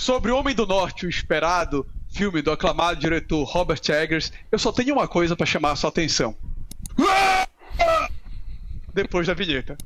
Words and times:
Sobre 0.00 0.32
o 0.32 0.36
Homem 0.38 0.54
do 0.54 0.66
Norte, 0.66 1.04
o 1.04 1.10
esperado 1.10 1.86
filme 2.10 2.40
do 2.40 2.50
aclamado 2.50 2.98
diretor 2.98 3.44
Robert 3.44 3.82
Eggers, 3.86 4.32
eu 4.50 4.58
só 4.58 4.72
tenho 4.72 4.94
uma 4.94 5.06
coisa 5.06 5.36
para 5.36 5.44
chamar 5.44 5.72
a 5.72 5.76
sua 5.76 5.90
atenção. 5.90 6.34
Depois 8.94 9.26
da 9.26 9.34
vinheta. 9.34 9.76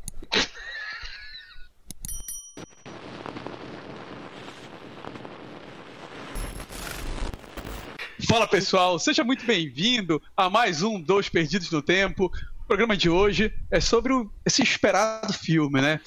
Fala 8.28 8.46
pessoal, 8.46 9.00
seja 9.00 9.24
muito 9.24 9.44
bem-vindo 9.44 10.22
a 10.36 10.48
mais 10.48 10.80
um 10.80 11.00
Dois 11.00 11.28
Perdidos 11.28 11.72
no 11.72 11.82
Tempo. 11.82 12.26
O 12.60 12.66
programa 12.68 12.96
de 12.96 13.10
hoje 13.10 13.52
é 13.68 13.80
sobre 13.80 14.12
o, 14.12 14.30
esse 14.46 14.62
esperado 14.62 15.32
filme, 15.32 15.82
né? 15.82 16.00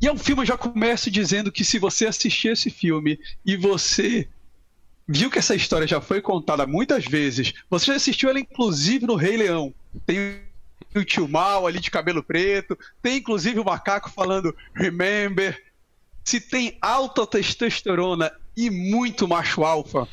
E 0.00 0.06
é 0.06 0.12
um 0.12 0.18
filme, 0.18 0.46
já 0.46 0.56
começo 0.56 1.10
dizendo 1.10 1.50
que 1.50 1.64
se 1.64 1.78
você 1.78 2.06
assistir 2.06 2.48
esse 2.48 2.70
filme 2.70 3.18
e 3.44 3.56
você 3.56 4.28
viu 5.06 5.30
que 5.30 5.38
essa 5.38 5.54
história 5.54 5.86
já 5.86 6.00
foi 6.00 6.20
contada 6.20 6.66
muitas 6.66 7.04
vezes, 7.04 7.54
você 7.68 7.86
já 7.86 7.94
assistiu 7.94 8.28
ela 8.28 8.38
inclusive 8.38 9.06
no 9.06 9.16
Rei 9.16 9.36
Leão. 9.36 9.74
Tem 10.06 10.42
o 10.94 11.04
tio 11.04 11.26
Mal 11.26 11.66
ali 11.66 11.80
de 11.80 11.90
cabelo 11.90 12.22
preto, 12.22 12.78
tem 13.02 13.18
inclusive 13.18 13.58
o 13.58 13.64
macaco 13.64 14.10
falando 14.10 14.54
Remember. 14.74 15.60
Se 16.24 16.40
tem 16.40 16.76
alta 16.80 17.26
testosterona 17.26 18.30
e 18.56 18.70
muito 18.70 19.26
macho 19.26 19.64
alfa, 19.64 20.06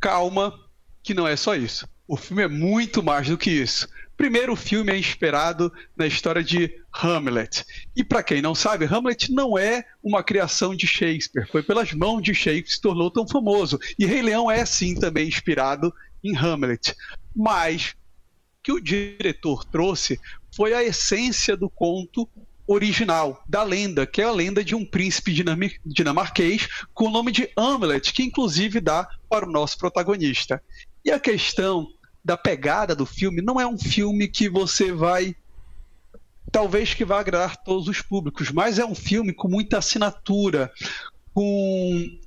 calma, 0.00 0.58
que 1.02 1.14
não 1.14 1.28
é 1.28 1.36
só 1.36 1.54
isso. 1.54 1.88
O 2.08 2.16
filme 2.16 2.42
é 2.42 2.48
muito 2.48 3.02
mais 3.02 3.28
do 3.28 3.36
que 3.36 3.50
isso. 3.50 3.88
Primeiro, 4.16 4.56
filme 4.56 4.96
inspirado 4.96 5.72
na 5.96 6.06
história 6.06 6.42
de 6.42 6.74
Hamlet. 6.92 7.64
E 7.94 8.02
para 8.02 8.22
quem 8.22 8.40
não 8.40 8.54
sabe, 8.54 8.86
Hamlet 8.86 9.30
não 9.30 9.58
é 9.58 9.84
uma 10.02 10.22
criação 10.22 10.74
de 10.74 10.86
Shakespeare. 10.86 11.46
Foi 11.50 11.62
pelas 11.62 11.92
mãos 11.92 12.22
de 12.22 12.34
Shakespeare 12.34 12.62
que 12.62 12.72
se 12.72 12.80
tornou 12.80 13.10
tão 13.10 13.28
famoso. 13.28 13.78
E 13.98 14.06
Rei 14.06 14.22
Leão 14.22 14.50
é 14.50 14.64
sim 14.64 14.94
também 14.94 15.28
inspirado 15.28 15.92
em 16.24 16.34
Hamlet. 16.34 16.94
Mas 17.34 17.90
o 17.90 18.62
que 18.62 18.72
o 18.72 18.80
diretor 18.80 19.64
trouxe 19.64 20.18
foi 20.54 20.72
a 20.72 20.82
essência 20.82 21.56
do 21.56 21.68
conto 21.68 22.28
original, 22.66 23.44
da 23.46 23.62
lenda, 23.62 24.06
que 24.06 24.20
é 24.20 24.24
a 24.24 24.32
lenda 24.32 24.64
de 24.64 24.74
um 24.74 24.84
príncipe 24.84 25.32
dinamarquês 25.84 26.66
com 26.92 27.04
o 27.06 27.10
nome 27.10 27.30
de 27.30 27.48
Hamlet, 27.56 28.12
que 28.12 28.24
inclusive 28.24 28.80
dá 28.80 29.08
para 29.28 29.46
o 29.46 29.52
nosso 29.52 29.78
protagonista. 29.78 30.60
E 31.04 31.10
a 31.12 31.20
questão 31.20 31.86
da 32.26 32.36
pegada 32.36 32.92
do 32.96 33.06
filme 33.06 33.40
não 33.40 33.60
é 33.60 33.66
um 33.66 33.78
filme 33.78 34.26
que 34.26 34.48
você 34.48 34.90
vai 34.90 35.36
talvez 36.50 36.92
que 36.92 37.04
vá 37.04 37.20
agradar 37.20 37.56
todos 37.56 37.86
os 37.86 38.02
públicos, 38.02 38.50
mas 38.50 38.80
é 38.80 38.84
um 38.84 38.94
filme 38.94 39.32
com 39.32 39.46
muita 39.46 39.78
assinatura, 39.78 40.72
com 41.32 42.18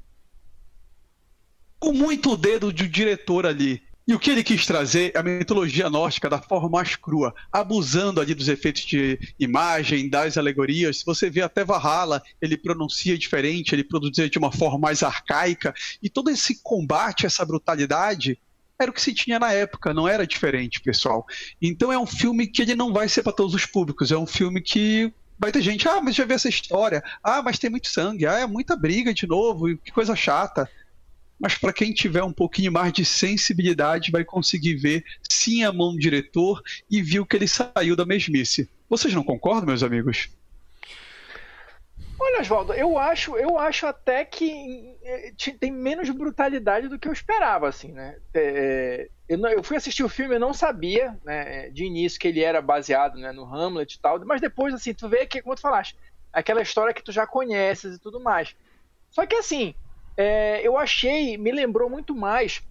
com 1.80 1.94
muito 1.94 2.38
dedo 2.38 2.72
de 2.72 2.88
diretor 2.88 3.45
ali. 3.45 3.81
E 4.08 4.14
o 4.14 4.20
que 4.20 4.31
ele 4.31 4.44
quis 4.44 4.66
trazer 4.66 5.11
é 5.14 5.20
a 5.20 5.23
mitologia 5.23 5.89
nórdica 5.89 6.30
da 6.30 6.42
forma 6.42 6.70
mais 6.70 6.95
crua, 6.95 7.33
abusando 7.52 8.20
ali 8.20 8.33
dos 8.33 8.47
efeitos 8.47 8.83
de 8.83 9.20
imagem, 9.38 10.09
das 10.09 10.38
alegorias. 10.38 11.00
Se 11.00 11.05
você 11.05 11.30
vê 11.30 11.42
até 11.42 11.64
Valhalla, 11.64 12.22
ele 12.42 12.58
pronuncia 12.58 13.17
diferente, 13.17 13.75
ele 13.75 13.83
produzia 13.83 14.30
de 14.30 14.38
uma 14.38 14.52
forma 14.52 14.80
mais 14.80 15.03
arcaica, 15.03 15.73
e 16.02 16.09
todo 16.09 16.30
esse 16.30 16.61
combate, 16.64 17.25
essa 17.25 17.45
brutalidade, 17.45 18.39
era 18.81 18.89
o 18.89 18.94
que 18.94 19.02
se 19.02 19.13
tinha 19.13 19.38
na 19.38 19.52
época, 19.52 19.94
não 19.94 20.08
era 20.08 20.25
diferente, 20.25 20.80
pessoal. 20.80 21.27
Então 21.61 21.91
é 21.91 21.99
um 21.99 22.08
filme 22.08 22.47
que 22.47 22.61
ele 22.61 22.75
não 22.75 22.94
vai 22.94 23.09
ser 23.09 23.23
para 23.23 23.33
todos 23.33 23.53
os 23.53 23.66
públicos, 23.66 24.09
é 24.09 24.17
um 24.17 24.25
filme 24.25 24.61
que 24.61 25.13
vai 25.38 25.52
ter 25.52 25.61
gente, 25.61 25.88
ah, 25.88 26.02
mas 26.02 26.16
já 26.16 26.23
vi 26.23 26.33
essa 26.33 26.47
história, 26.47 27.03
ah, 27.21 27.41
mas 27.41 27.59
tem 27.59 27.69
muito 27.69 27.89
sangue, 27.89 28.25
ah, 28.25 28.39
é 28.39 28.47
muita 28.47 28.77
briga 28.77 29.13
de 29.13 29.27
novo, 29.27 29.77
que 29.77 29.91
coisa 29.91 30.16
chata. 30.16 30.69
Mas 31.38 31.58
para 31.58 31.73
quem 31.73 31.94
tiver 31.94 32.23
um 32.23 32.33
pouquinho 32.33 32.71
mais 32.71 32.91
de 32.94 33.03
sensibilidade, 33.03 34.11
vai 34.11 34.23
conseguir 34.23 34.75
ver 34.75 35.03
sim 35.30 35.64
a 35.64 35.71
mão 35.71 35.93
do 35.93 35.99
diretor 35.99 36.61
e 36.89 37.02
viu 37.02 37.26
que 37.26 37.36
ele 37.36 37.48
saiu 37.48 37.95
da 37.95 38.05
mesmice. 38.05 38.70
Vocês 38.89 39.14
não 39.14 39.23
concordam, 39.23 39.67
meus 39.67 39.83
amigos? 39.83 40.30
Olha, 42.39 42.45
Oswaldo, 42.45 42.73
eu 42.73 42.98
acho, 42.98 43.38
eu 43.38 43.58
acho 43.58 43.86
até 43.86 44.23
que 44.23 44.98
eh, 45.04 45.33
tem 45.60 45.72
menos 45.72 46.10
brutalidade 46.10 46.88
do 46.88 46.98
que 46.98 47.08
eu 47.10 47.11
esperava, 47.11 47.67
assim, 47.67 47.92
né? 47.92 48.17
É, 48.33 49.10
eu, 49.27 49.38
não, 49.38 49.50
eu, 49.50 49.61
fui 49.61 49.76
assistir 49.76 50.04
o 50.04 50.10
filme, 50.10 50.36
eu 50.36 50.39
não 50.39 50.54
sabia, 50.54 51.20
né, 51.26 51.70
de 51.70 51.83
início 51.83 52.17
que 52.17 52.30
ele 52.30 52.42
era 52.42 52.61
baseado 52.61 53.16
né, 53.16 53.33
no 53.33 53.44
Hamlet 53.44 53.94
e 53.94 54.00
tal, 54.00 54.23
mas 54.26 54.39
depois, 54.39 54.73
assim, 54.73 54.94
tu 54.94 55.10
vê 55.10 55.26
que, 55.26 55.42
como 55.42 55.54
tu 55.54 55.61
falaste, 55.61 55.98
aquela 56.32 56.61
história 56.61 56.94
que 56.94 57.04
tu 57.04 57.11
já 57.11 57.27
conheces 57.27 57.98
e 57.98 58.00
tudo 58.00 58.22
mais. 58.22 58.56
Só 59.10 59.26
que, 59.27 59.36
assim, 59.36 59.76
é, 60.16 60.66
eu 60.66 60.77
achei, 60.77 61.38
me 61.38 61.52
lembrou 61.52 61.89
muito 61.89 62.16
mais, 62.16 62.61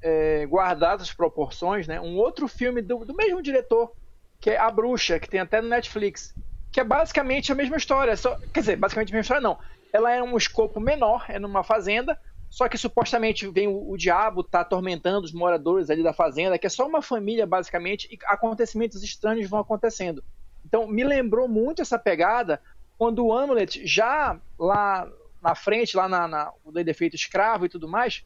é, 0.00 0.46
guardadas 0.46 1.08
as 1.08 1.14
proporções, 1.14 1.88
né, 1.88 2.00
um 2.00 2.16
outro 2.18 2.46
filme 2.46 2.82
do, 2.82 3.04
do 3.04 3.16
mesmo 3.16 3.42
diretor, 3.42 3.92
que 4.40 4.50
é 4.50 4.58
A 4.58 4.70
Bruxa, 4.70 5.18
que 5.18 5.28
tem 5.28 5.40
até 5.40 5.60
no 5.60 5.68
Netflix, 5.68 6.36
que 6.78 6.82
é 6.82 6.84
basicamente 6.84 7.50
a 7.50 7.56
mesma 7.56 7.76
história. 7.76 8.16
Só, 8.16 8.38
quer 8.54 8.60
dizer, 8.60 8.76
basicamente 8.76 9.10
a 9.10 9.16
mesma 9.16 9.22
história 9.22 9.42
não. 9.42 9.58
Ela 9.92 10.12
é 10.12 10.22
um 10.22 10.36
escopo 10.36 10.78
menor, 10.78 11.24
é 11.28 11.36
numa 11.36 11.64
fazenda, 11.64 12.16
só 12.48 12.68
que 12.68 12.78
supostamente 12.78 13.48
vem 13.48 13.66
o, 13.66 13.90
o 13.90 13.96
diabo, 13.96 14.44
tá 14.44 14.60
atormentando 14.60 15.24
os 15.24 15.32
moradores 15.32 15.90
ali 15.90 16.04
da 16.04 16.12
fazenda, 16.12 16.56
que 16.56 16.68
é 16.68 16.70
só 16.70 16.86
uma 16.86 17.02
família, 17.02 17.44
basicamente, 17.44 18.06
e 18.12 18.18
acontecimentos 18.26 19.02
estranhos 19.02 19.50
vão 19.50 19.58
acontecendo. 19.58 20.22
Então, 20.64 20.86
me 20.86 21.02
lembrou 21.02 21.48
muito 21.48 21.82
essa 21.82 21.98
pegada 21.98 22.62
quando 22.96 23.26
o 23.26 23.32
Hamlet, 23.32 23.84
já 23.84 24.38
lá 24.56 25.10
na 25.42 25.56
frente, 25.56 25.96
lá 25.96 26.08
na, 26.08 26.28
na 26.28 26.52
o 26.64 26.70
defeito 26.70 27.16
escravo 27.16 27.66
e 27.66 27.68
tudo 27.68 27.88
mais, 27.88 28.24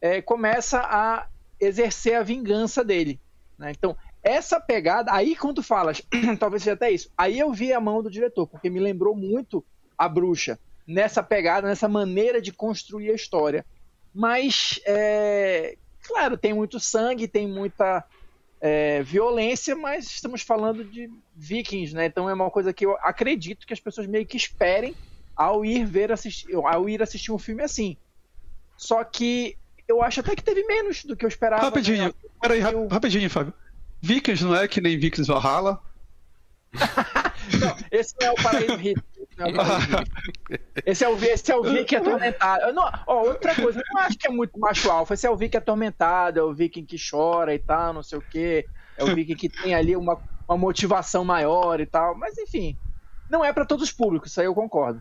é, 0.00 0.22
começa 0.22 0.78
a 0.78 1.26
exercer 1.58 2.14
a 2.14 2.22
vingança 2.22 2.84
dele. 2.84 3.18
Né? 3.58 3.72
Então, 3.72 3.96
essa 4.22 4.60
pegada, 4.60 5.12
aí 5.12 5.34
quando 5.36 5.56
tu 5.56 5.62
falas, 5.62 6.02
talvez 6.38 6.62
seja 6.62 6.74
até 6.74 6.90
isso, 6.90 7.10
aí 7.16 7.38
eu 7.38 7.52
vi 7.52 7.72
a 7.72 7.80
mão 7.80 8.02
do 8.02 8.10
diretor, 8.10 8.46
porque 8.46 8.68
me 8.68 8.80
lembrou 8.80 9.14
muito 9.14 9.64
a 9.96 10.08
bruxa, 10.08 10.58
nessa 10.86 11.22
pegada, 11.22 11.68
nessa 11.68 11.88
maneira 11.88 12.40
de 12.40 12.52
construir 12.52 13.10
a 13.10 13.14
história. 13.14 13.64
Mas, 14.14 14.80
é, 14.86 15.76
claro, 16.02 16.38
tem 16.38 16.54
muito 16.54 16.80
sangue, 16.80 17.28
tem 17.28 17.46
muita 17.46 18.04
é, 18.60 19.02
violência, 19.02 19.76
mas 19.76 20.06
estamos 20.06 20.42
falando 20.42 20.84
de 20.84 21.10
vikings, 21.36 21.94
né? 21.94 22.06
Então 22.06 22.28
é 22.28 22.34
uma 22.34 22.50
coisa 22.50 22.72
que 22.72 22.86
eu 22.86 22.96
acredito 23.02 23.66
que 23.66 23.72
as 23.72 23.80
pessoas 23.80 24.06
meio 24.06 24.26
que 24.26 24.36
esperem 24.36 24.94
ao 25.36 25.64
ir 25.64 25.84
ver 25.84 26.10
assistir, 26.10 26.48
ao 26.54 26.88
ir 26.88 27.02
assistir 27.02 27.32
um 27.32 27.38
filme 27.38 27.62
assim. 27.62 27.96
Só 28.76 29.04
que 29.04 29.56
eu 29.86 30.02
acho 30.02 30.20
até 30.20 30.34
que 30.34 30.42
teve 30.42 30.64
menos 30.64 31.04
do 31.04 31.16
que 31.16 31.24
eu 31.24 31.28
esperava. 31.28 31.62
Rapidinho, 31.62 32.06
né? 32.06 32.14
peraí, 32.40 32.60
eu... 32.60 32.88
rapidinho, 32.88 33.30
Fábio. 33.30 33.52
Vikings 34.00 34.44
não 34.44 34.54
é 34.54 34.68
que 34.68 34.80
nem 34.80 34.98
Vikings 34.98 35.30
Valhalla? 35.32 35.80
não, 37.60 37.76
esse 37.90 38.14
não 38.20 38.28
é 38.28 38.30
o 38.30 38.34
paraíso 38.42 38.76
Hitler. 38.76 39.04
Esse 40.84 41.04
é 41.04 41.08
o, 41.08 41.16
esse 41.16 41.52
é 41.52 41.56
o 41.56 41.62
Viking 41.62 41.96
atormentado. 41.96 42.72
Não, 42.72 42.90
ó, 43.06 43.22
outra 43.22 43.54
coisa, 43.54 43.78
eu 43.78 43.84
não 43.94 44.02
acho 44.02 44.18
que 44.18 44.26
é 44.26 44.30
muito 44.30 44.58
macho 44.58 44.90
alfa. 44.90 45.14
Esse 45.14 45.26
é 45.26 45.30
o 45.30 45.36
Viking 45.36 45.58
atormentado, 45.58 46.40
é 46.40 46.42
o 46.42 46.52
Viking 46.52 46.84
que 46.84 46.96
chora 46.98 47.54
e 47.54 47.58
tal, 47.58 47.92
não 47.92 48.02
sei 48.02 48.18
o 48.18 48.22
quê. 48.22 48.68
É 48.96 49.04
o 49.04 49.14
Viking 49.14 49.36
que 49.36 49.48
tem 49.48 49.74
ali 49.74 49.96
uma, 49.96 50.20
uma 50.48 50.58
motivação 50.58 51.24
maior 51.24 51.80
e 51.80 51.86
tal. 51.86 52.16
Mas 52.16 52.36
enfim, 52.36 52.76
não 53.28 53.44
é 53.44 53.52
para 53.52 53.64
todos 53.64 53.84
os 53.84 53.92
públicos, 53.92 54.30
isso 54.30 54.40
aí 54.40 54.46
eu 54.46 54.54
concordo. 54.54 55.00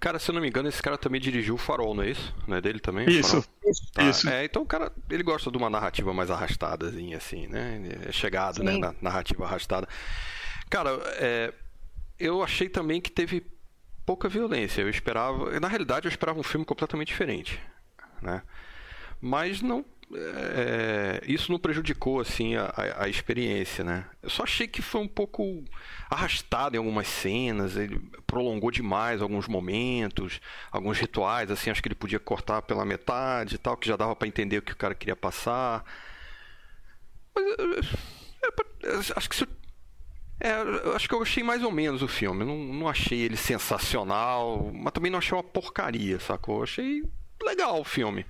Cara, 0.00 0.18
se 0.18 0.30
eu 0.30 0.34
não 0.34 0.40
me 0.40 0.48
engano, 0.48 0.68
esse 0.68 0.82
cara 0.82 0.96
também 0.96 1.20
dirigiu 1.20 1.54
o 1.54 1.58
Farol, 1.58 1.94
não 1.94 2.02
é 2.02 2.10
isso? 2.10 2.34
Não 2.46 2.56
é 2.56 2.60
dele 2.60 2.80
também? 2.80 3.08
Isso. 3.08 3.46
Tá. 3.92 4.02
Isso. 4.02 4.28
É, 4.28 4.44
então 4.44 4.62
o 4.62 4.66
cara, 4.66 4.90
ele 5.10 5.22
gosta 5.22 5.50
de 5.50 5.56
uma 5.56 5.68
narrativa 5.68 6.12
mais 6.12 6.30
arrastadazinha, 6.30 7.18
assim, 7.18 7.46
né? 7.46 7.80
É 8.06 8.12
chegado, 8.12 8.62
né, 8.62 8.72
Sim. 8.72 8.80
né? 8.80 8.88
Na 8.88 8.94
narrativa 9.10 9.44
arrastada. 9.44 9.86
Cara, 10.70 10.90
é, 11.16 11.52
eu 12.18 12.42
achei 12.42 12.68
também 12.68 13.00
que 13.00 13.10
teve 13.10 13.46
pouca 14.06 14.28
violência. 14.28 14.82
Eu 14.82 14.88
esperava, 14.88 15.58
na 15.60 15.68
realidade, 15.68 16.06
eu 16.06 16.10
esperava 16.10 16.38
um 16.38 16.42
filme 16.42 16.64
completamente 16.64 17.08
diferente, 17.08 17.60
né? 18.22 18.42
Mas 19.20 19.62
não 19.62 19.84
é, 20.16 21.20
isso 21.26 21.50
não 21.50 21.58
prejudicou 21.58 22.20
assim 22.20 22.54
a, 22.54 22.72
a, 22.98 23.08
experiência, 23.08 23.82
né? 23.82 24.06
Eu 24.22 24.30
só 24.30 24.44
achei 24.44 24.68
que 24.68 24.80
foi 24.80 25.00
um 25.00 25.08
pouco 25.08 25.64
arrastado 26.08 26.76
em 26.76 26.78
algumas 26.78 27.08
cenas, 27.08 27.76
ele 27.76 28.00
prolongou 28.26 28.70
demais 28.70 29.20
alguns 29.20 29.48
momentos, 29.48 30.40
alguns 30.70 30.98
rituais, 30.98 31.50
assim, 31.50 31.70
acho 31.70 31.82
que 31.82 31.88
ele 31.88 31.94
podia 31.94 32.20
cortar 32.20 32.62
pela 32.62 32.84
metade 32.84 33.56
e 33.56 33.58
tal, 33.58 33.76
que 33.76 33.88
já 33.88 33.96
dava 33.96 34.14
para 34.14 34.28
entender 34.28 34.58
o 34.58 34.62
que 34.62 34.72
o 34.72 34.76
cara 34.76 34.94
queria 34.94 35.16
passar. 35.16 35.84
Mas, 37.34 37.44
é, 38.42 38.88
é, 38.88 38.96
acho 39.16 39.28
que 39.28 39.48
é, 40.40 40.50
acho 40.94 41.08
que 41.08 41.14
eu 41.14 41.22
achei 41.22 41.42
mais 41.42 41.62
ou 41.62 41.72
menos 41.72 42.02
o 42.02 42.08
filme. 42.08 42.44
Não, 42.44 42.56
não 42.56 42.88
achei 42.88 43.20
ele 43.20 43.36
sensacional, 43.36 44.70
mas 44.72 44.92
também 44.92 45.10
não 45.10 45.18
achei 45.18 45.36
uma 45.36 45.44
porcaria, 45.44 46.18
sacou? 46.20 46.58
Eu 46.58 46.62
achei 46.64 47.02
legal 47.42 47.80
o 47.80 47.84
filme. 47.84 48.26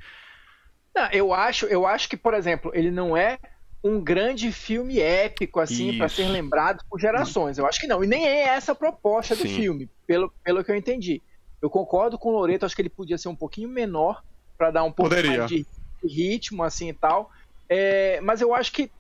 Não, 0.94 1.08
eu 1.11 1.35
acho, 1.35 1.67
eu 1.67 1.87
acho 1.87 2.08
que, 2.08 2.17
por 2.17 2.35
exemplo, 2.35 2.70
ele 2.75 2.91
não 2.91 3.17
é 3.17 3.38
um 3.82 4.00
grande 4.00 4.50
filme 4.50 4.99
épico 4.99 5.61
assim 5.61 5.99
para 5.99 6.08
ser 6.08 6.26
lembrado 6.29 6.82
por 6.88 6.99
gerações. 6.99 7.58
Eu 7.58 7.67
acho 7.67 7.81
que 7.81 7.87
não. 7.87 8.02
E 8.02 8.06
nem 8.06 8.26
é 8.26 8.44
essa 8.44 8.73
a 8.73 8.75
proposta 8.75 9.37
do 9.37 9.43
Sim. 9.43 9.55
filme, 9.55 9.91
pelo, 10.06 10.32
pelo 10.43 10.64
que 10.64 10.70
eu 10.70 10.76
entendi. 10.76 11.23
Eu 11.61 11.69
concordo 11.69 12.19
com 12.19 12.31
o 12.31 12.32
Loreto, 12.32 12.64
acho 12.64 12.75
que 12.75 12.82
ele 12.82 12.88
podia 12.88 13.19
ser 13.19 13.29
um 13.29 13.37
pouquinho 13.37 13.69
menor 13.69 14.23
para 14.56 14.70
dar 14.70 14.85
um 14.85 14.93
pouco 14.93 15.11
Poderia. 15.11 15.38
mais 15.38 15.50
de 15.50 15.67
ritmo, 16.02 16.62
assim 16.62 16.88
e 16.88 16.94
tal. 16.94 17.31
É, 17.69 18.20
mas 18.20 18.41
eu 18.41 18.55
acho 18.55 18.73
que. 18.73 18.91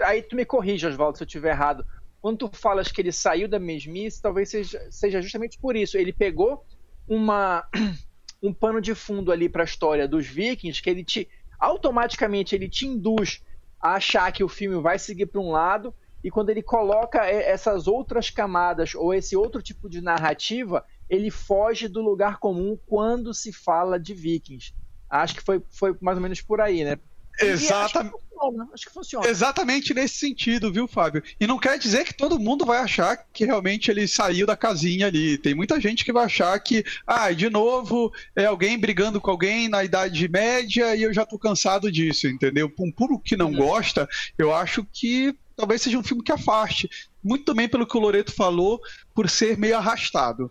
Aí 0.00 0.22
tu 0.22 0.34
me 0.34 0.44
corrija, 0.44 0.88
Oswaldo, 0.88 1.16
se 1.16 1.22
eu 1.22 1.26
estiver 1.26 1.50
errado. 1.50 1.86
Quando 2.20 2.38
tu 2.38 2.50
falas 2.52 2.90
que 2.90 3.00
ele 3.00 3.12
saiu 3.12 3.46
da 3.46 3.58
mesmice, 3.58 4.20
talvez 4.20 4.48
seja, 4.48 4.80
seja 4.90 5.20
justamente 5.20 5.58
por 5.58 5.76
isso. 5.76 5.96
Ele 5.96 6.12
pegou 6.12 6.64
uma, 7.06 7.64
um 8.42 8.52
pano 8.52 8.80
de 8.80 8.94
fundo 8.94 9.30
ali 9.30 9.48
para 9.48 9.62
a 9.62 9.66
história 9.66 10.08
dos 10.08 10.26
Vikings, 10.26 10.82
que 10.82 10.90
ele 10.90 11.04
te. 11.04 11.28
Automaticamente 11.64 12.54
ele 12.54 12.68
te 12.68 12.86
induz 12.86 13.42
a 13.80 13.94
achar 13.94 14.30
que 14.32 14.44
o 14.44 14.48
filme 14.48 14.80
vai 14.80 14.98
seguir 14.98 15.26
para 15.26 15.40
um 15.40 15.50
lado, 15.50 15.94
e 16.22 16.30
quando 16.30 16.50
ele 16.50 16.62
coloca 16.62 17.26
essas 17.26 17.86
outras 17.86 18.30
camadas 18.30 18.94
ou 18.94 19.12
esse 19.12 19.36
outro 19.36 19.60
tipo 19.60 19.88
de 19.90 20.00
narrativa, 20.00 20.84
ele 21.08 21.30
foge 21.30 21.86
do 21.86 22.00
lugar 22.00 22.38
comum 22.38 22.78
quando 22.86 23.34
se 23.34 23.52
fala 23.52 24.00
de 24.00 24.14
Vikings. 24.14 24.72
Acho 25.08 25.34
que 25.34 25.42
foi, 25.42 25.62
foi 25.70 25.96
mais 26.00 26.16
ou 26.16 26.22
menos 26.22 26.40
por 26.40 26.60
aí, 26.60 26.82
né? 26.82 26.98
Exatamente. 27.40 28.24
Acho 28.72 28.86
que 28.86 28.92
funciona. 28.92 29.26
Exatamente 29.26 29.94
nesse 29.94 30.16
sentido, 30.16 30.72
viu, 30.72 30.86
Fábio? 30.86 31.22
E 31.40 31.46
não 31.46 31.58
quer 31.58 31.78
dizer 31.78 32.04
que 32.04 32.12
todo 32.12 32.38
mundo 32.38 32.64
vai 32.64 32.78
achar 32.78 33.16
que 33.32 33.44
realmente 33.44 33.90
ele 33.90 34.06
saiu 34.06 34.46
da 34.46 34.56
casinha 34.56 35.06
ali. 35.06 35.38
Tem 35.38 35.54
muita 35.54 35.80
gente 35.80 36.04
que 36.04 36.12
vai 36.12 36.24
achar 36.24 36.58
que, 36.60 36.84
ah, 37.06 37.32
de 37.32 37.48
novo, 37.48 38.12
é 38.36 38.44
alguém 38.44 38.78
brigando 38.78 39.20
com 39.20 39.30
alguém 39.30 39.68
na 39.68 39.82
Idade 39.84 40.28
Média 40.28 40.94
e 40.94 41.02
eu 41.02 41.14
já 41.14 41.24
tô 41.24 41.38
cansado 41.38 41.90
disso, 41.90 42.26
entendeu? 42.26 42.70
Um 42.78 42.92
puro 42.92 43.18
que 43.18 43.36
não 43.36 43.52
gosta, 43.52 44.08
eu 44.36 44.54
acho 44.54 44.86
que 44.92 45.34
talvez 45.56 45.80
seja 45.80 45.98
um 45.98 46.04
filme 46.04 46.22
que 46.22 46.32
afaste. 46.32 46.90
Muito 47.22 47.44
também 47.44 47.68
pelo 47.68 47.86
que 47.86 47.96
o 47.96 48.00
Loreto 48.00 48.32
falou, 48.32 48.80
por 49.14 49.30
ser 49.30 49.56
meio 49.56 49.76
arrastado. 49.76 50.50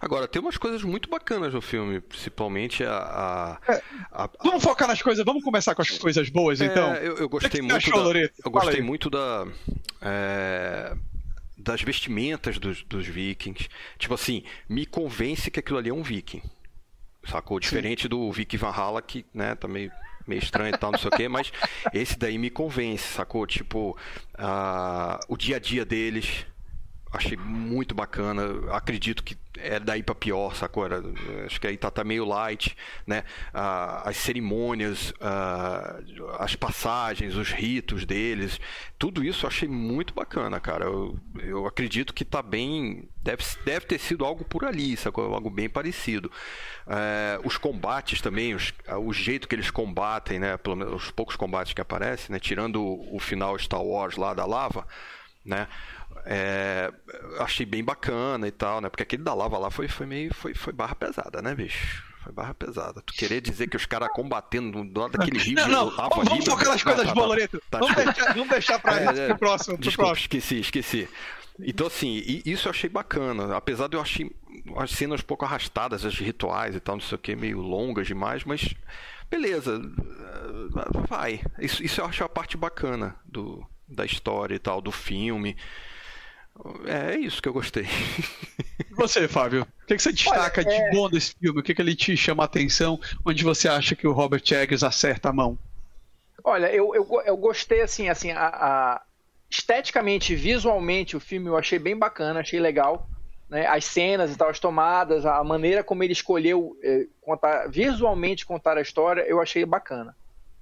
Agora, 0.00 0.26
tem 0.28 0.40
umas 0.40 0.56
coisas 0.56 0.82
muito 0.82 1.08
bacanas 1.08 1.54
no 1.54 1.60
filme, 1.60 2.00
principalmente 2.00 2.84
a. 2.84 3.58
a, 3.66 3.72
é, 3.72 3.82
a, 4.10 4.24
a... 4.24 4.30
Vamos 4.42 4.62
focar 4.62 4.88
nas 4.88 5.00
coisas, 5.02 5.24
vamos 5.24 5.42
começar 5.42 5.74
com 5.74 5.82
as 5.82 5.90
coisas 5.98 6.28
boas, 6.28 6.60
é, 6.60 6.66
então. 6.66 6.94
Eu, 6.94 7.18
eu 7.18 7.28
gostei 7.28 7.60
muito. 7.60 7.76
Achou, 7.76 7.94
da, 7.94 8.02
Loreto? 8.02 8.34
Eu 8.44 8.50
gostei 8.50 8.80
muito 8.80 9.10
da. 9.10 9.46
É, 10.02 10.96
das 11.56 11.82
vestimentas 11.82 12.58
dos, 12.58 12.82
dos 12.82 13.06
vikings. 13.06 13.68
Tipo 13.98 14.14
assim, 14.14 14.42
me 14.68 14.86
convence 14.86 15.50
que 15.50 15.60
aquilo 15.60 15.78
ali 15.78 15.90
é 15.90 15.94
um 15.94 16.02
viking. 16.02 16.42
Sacou? 17.24 17.60
Diferente 17.60 18.02
Sim. 18.02 18.08
do 18.08 18.32
Viking 18.32 18.56
Valhalla, 18.56 19.02
que, 19.02 19.26
né, 19.34 19.54
tá 19.54 19.68
meio 19.68 19.92
meio 20.26 20.38
estranho 20.38 20.74
e 20.74 20.78
tal, 20.78 20.92
não 20.92 20.98
sei 20.98 21.08
o 21.08 21.10
quê, 21.10 21.28
mas 21.28 21.52
esse 21.92 22.16
daí 22.16 22.38
me 22.38 22.50
convence, 22.50 23.02
sacou? 23.02 23.46
Tipo, 23.46 23.98
uh, 24.38 25.18
o 25.28 25.36
dia 25.36 25.56
a 25.56 25.58
dia 25.58 25.84
deles, 25.84 26.46
achei 27.12 27.36
muito 27.36 27.94
bacana. 27.94 28.42
Acredito 28.72 29.24
que 29.24 29.36
é 29.58 29.80
daí 29.80 30.02
para 30.02 30.14
pior, 30.14 30.54
sacou? 30.54 30.86
Acho 31.44 31.60
que 31.60 31.66
aí 31.66 31.76
tá, 31.76 31.90
tá 31.90 32.04
meio 32.04 32.24
light, 32.24 32.76
né? 33.06 33.24
Ah, 33.52 34.08
as 34.08 34.16
cerimônias, 34.16 35.12
ah, 35.20 35.98
as 36.38 36.54
passagens, 36.54 37.34
os 37.34 37.50
ritos 37.50 38.04
deles, 38.04 38.60
tudo 38.98 39.24
isso 39.24 39.44
eu 39.44 39.48
achei 39.48 39.68
muito 39.68 40.14
bacana, 40.14 40.60
cara. 40.60 40.84
Eu, 40.84 41.18
eu 41.40 41.66
acredito 41.66 42.14
que 42.14 42.24
tá 42.24 42.42
bem. 42.42 43.08
Deve, 43.22 43.42
deve 43.64 43.86
ter 43.86 43.98
sido 43.98 44.24
algo 44.24 44.44
por 44.44 44.64
ali, 44.64 44.96
sacou? 44.96 45.34
Algo 45.34 45.50
bem 45.50 45.68
parecido. 45.68 46.30
É, 46.86 47.40
os 47.44 47.58
combates 47.58 48.20
também, 48.20 48.54
os, 48.54 48.72
o 48.98 49.12
jeito 49.12 49.48
que 49.48 49.54
eles 49.54 49.70
combatem, 49.70 50.38
né? 50.38 50.56
Pelo 50.56 50.76
menos 50.76 51.04
os 51.04 51.10
poucos 51.10 51.34
combates 51.34 51.72
que 51.72 51.80
aparecem, 51.80 52.32
né? 52.32 52.38
Tirando 52.38 52.82
o 52.82 53.18
final 53.18 53.58
Star 53.58 53.82
Wars 53.82 54.16
lá 54.16 54.32
da 54.32 54.46
lava, 54.46 54.86
né? 55.44 55.66
É, 56.24 56.92
achei 57.38 57.64
bem 57.64 57.82
bacana 57.82 58.46
e 58.46 58.50
tal, 58.50 58.80
né? 58.80 58.88
Porque 58.88 59.02
aquele 59.02 59.22
da 59.22 59.34
lava 59.34 59.58
lá 59.58 59.70
foi, 59.70 59.88
foi 59.88 60.06
meio. 60.06 60.32
Foi, 60.34 60.54
foi 60.54 60.72
barra 60.72 60.94
pesada, 60.94 61.40
né, 61.40 61.54
bicho? 61.54 62.04
Foi 62.22 62.32
barra 62.32 62.54
pesada. 62.54 63.00
Tu 63.02 63.14
querer 63.14 63.40
dizer 63.40 63.66
que 63.68 63.76
os 63.76 63.86
caras 63.86 64.10
combatendo 64.12 64.84
do 64.84 65.00
lado 65.00 65.12
daquele 65.12 65.38
rio. 65.38 65.54
Não, 65.54 65.68
não. 65.68 65.84
Lava, 65.96 66.16
vamos 66.16 66.32
rio, 66.32 66.44
focar 66.44 66.68
nas 66.68 66.82
coisas 66.82 67.06
tá, 67.06 67.14
boas, 67.14 67.28
Loreto. 67.28 67.62
Tá, 67.70 67.78
vamos, 67.78 67.96
deixar, 67.96 68.34
vamos 68.34 68.48
deixar 68.48 68.78
pra 68.78 68.96
é, 69.00 69.04
é, 69.04 69.26
pro 69.28 69.38
próximo. 69.38 69.76
Pro 69.76 69.84
desculpa, 69.84 70.10
próximo. 70.10 70.24
esqueci, 70.24 70.60
esqueci. 70.60 71.08
Então, 71.62 71.86
assim, 71.86 72.22
isso 72.44 72.68
eu 72.68 72.70
achei 72.70 72.88
bacana. 72.88 73.56
Apesar 73.56 73.88
de 73.88 73.96
eu 73.96 74.00
achei 74.00 74.30
as 74.76 74.90
cenas 74.90 75.20
um 75.20 75.24
pouco 75.24 75.44
arrastadas, 75.44 76.04
as 76.04 76.18
rituais 76.18 76.74
e 76.74 76.80
tal, 76.80 76.96
não 76.96 77.02
sei 77.02 77.16
o 77.16 77.18
que, 77.18 77.34
meio 77.34 77.60
longas 77.60 78.06
demais, 78.06 78.44
mas 78.44 78.74
beleza, 79.30 79.80
vai. 81.08 81.40
Isso, 81.58 81.82
isso 81.82 82.00
eu 82.00 82.06
acho 82.06 82.24
a 82.24 82.28
parte 82.28 82.56
bacana 82.56 83.16
do, 83.24 83.66
da 83.88 84.04
história 84.04 84.54
e 84.54 84.58
tal, 84.58 84.80
do 84.80 84.92
filme. 84.92 85.56
É, 86.86 87.14
é 87.14 87.18
isso 87.18 87.40
que 87.40 87.48
eu 87.48 87.52
gostei. 87.52 87.86
E 88.90 88.94
você, 88.94 89.28
Fábio? 89.28 89.62
O 89.82 89.86
que, 89.86 89.98
você 89.98 90.12
destaca 90.12 90.60
Olha, 90.60 90.72
é... 90.72 90.90
de 90.90 90.96
bom 90.96 91.08
desse 91.08 91.34
filme? 91.34 91.60
O 91.60 91.62
que, 91.62 91.74
que 91.74 91.80
ele 91.80 91.94
te 91.94 92.16
chama 92.16 92.42
a 92.42 92.46
atenção? 92.46 92.98
Onde 93.24 93.44
você 93.44 93.68
acha 93.68 93.94
que 93.94 94.06
o 94.06 94.12
Robert 94.12 94.42
Eggers 94.50 94.82
acerta 94.82 95.28
a 95.28 95.32
mão? 95.32 95.58
Olha, 96.42 96.66
eu, 96.72 96.94
eu, 96.94 97.06
eu 97.24 97.36
gostei, 97.36 97.82
assim, 97.82 98.08
assim 98.08 98.30
a, 98.32 98.46
a... 98.46 99.02
esteticamente, 99.48 100.34
visualmente, 100.34 101.16
o 101.16 101.20
filme 101.20 101.48
eu 101.48 101.56
achei 101.56 101.78
bem 101.78 101.96
bacana, 101.96 102.40
achei 102.40 102.58
legal. 102.58 103.08
Né? 103.48 103.66
As 103.66 103.84
cenas 103.84 104.32
e 104.32 104.36
tal, 104.36 104.48
as 104.48 104.58
tomadas, 104.58 105.26
a 105.26 105.42
maneira 105.44 105.82
como 105.82 106.02
ele 106.02 106.12
escolheu 106.12 106.78
eh, 106.82 107.06
contar, 107.20 107.68
visualmente 107.68 108.46
contar 108.46 108.78
a 108.78 108.80
história, 108.80 109.22
eu 109.22 109.40
achei 109.40 109.64
bacana. 109.64 110.16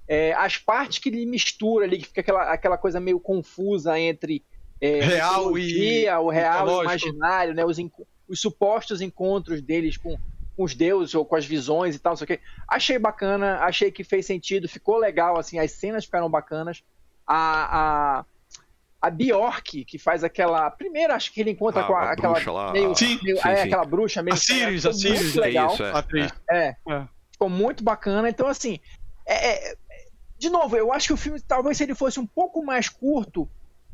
É, 0.07 0.33
as 0.33 0.57
partes 0.57 0.97
que 0.97 1.09
ele 1.09 1.23
mistura 1.23 1.85
ali, 1.85 1.99
que 1.99 2.07
fica 2.07 2.21
aquela, 2.21 2.51
aquela 2.51 2.77
coisa 2.79 2.99
meio 2.99 3.19
confusa 3.19 3.99
entre 3.99 4.43
é, 4.81 5.01
real 5.01 5.57
e 5.57 6.09
o 6.09 6.29
real 6.29 6.67
e 6.67 6.71
o 6.71 6.83
imaginário, 6.83 7.53
né? 7.53 7.65
Os, 7.65 7.77
os 8.27 8.39
supostos 8.39 9.01
encontros 9.01 9.61
deles 9.61 9.97
com, 9.97 10.17
com, 10.55 10.63
os 10.63 10.73
deuses 10.75 11.13
ou 11.15 11.25
com 11.25 11.35
as 11.35 11.45
visões 11.45 11.95
e 11.95 11.99
tal, 11.99 12.11
não 12.11 12.17
sei 12.17 12.25
o 12.25 12.27
quê. 12.27 12.39
Achei 12.67 12.97
bacana, 12.97 13.59
achei 13.59 13.91
que 13.91 14.03
fez 14.03 14.25
sentido, 14.25 14.69
ficou 14.69 14.97
legal, 14.97 15.37
assim, 15.37 15.59
as 15.59 15.71
cenas 15.71 16.05
ficaram 16.05 16.29
bacanas. 16.29 16.83
A, 17.27 18.19
a, 18.19 18.25
a 19.01 19.09
Bjork, 19.09 19.85
que 19.85 19.97
faz 19.97 20.23
aquela. 20.23 20.69
Primeiro, 20.71 21.13
acho 21.13 21.31
que 21.31 21.41
ele 21.41 21.51
encontra 21.51 21.81
ah, 21.81 21.85
com 21.85 21.93
a, 21.93 22.11
aquela. 22.11 22.51
Lá, 22.51 22.71
meio, 22.71 22.95
sim, 22.95 23.19
meio, 23.21 23.37
sim, 23.41 23.49
é, 23.49 23.55
sim. 23.57 23.67
aquela 23.67 23.85
bruxa 23.85 24.23
meio. 24.23 24.33
A 24.33 24.37
Sirius, 24.37 24.85
a 24.85 24.93
Sirius. 24.93 25.35
legal. 25.35 25.71
É 25.71 25.73
isso, 25.73 26.33
é. 26.49 26.57
É. 26.57 26.93
é. 26.93 27.07
Ficou 27.31 27.49
muito 27.49 27.83
bacana. 27.83 28.29
Então, 28.29 28.47
assim. 28.47 28.79
É, 29.25 29.71
é, 29.71 29.75
de 30.39 30.49
novo, 30.49 30.75
eu 30.77 30.91
acho 30.93 31.07
que 31.07 31.13
o 31.13 31.17
filme, 31.17 31.39
talvez 31.41 31.77
se 31.77 31.83
ele 31.83 31.93
fosse 31.93 32.17
um 32.17 32.25
pouco 32.25 32.63
mais 32.63 32.87
curto, 32.87 33.47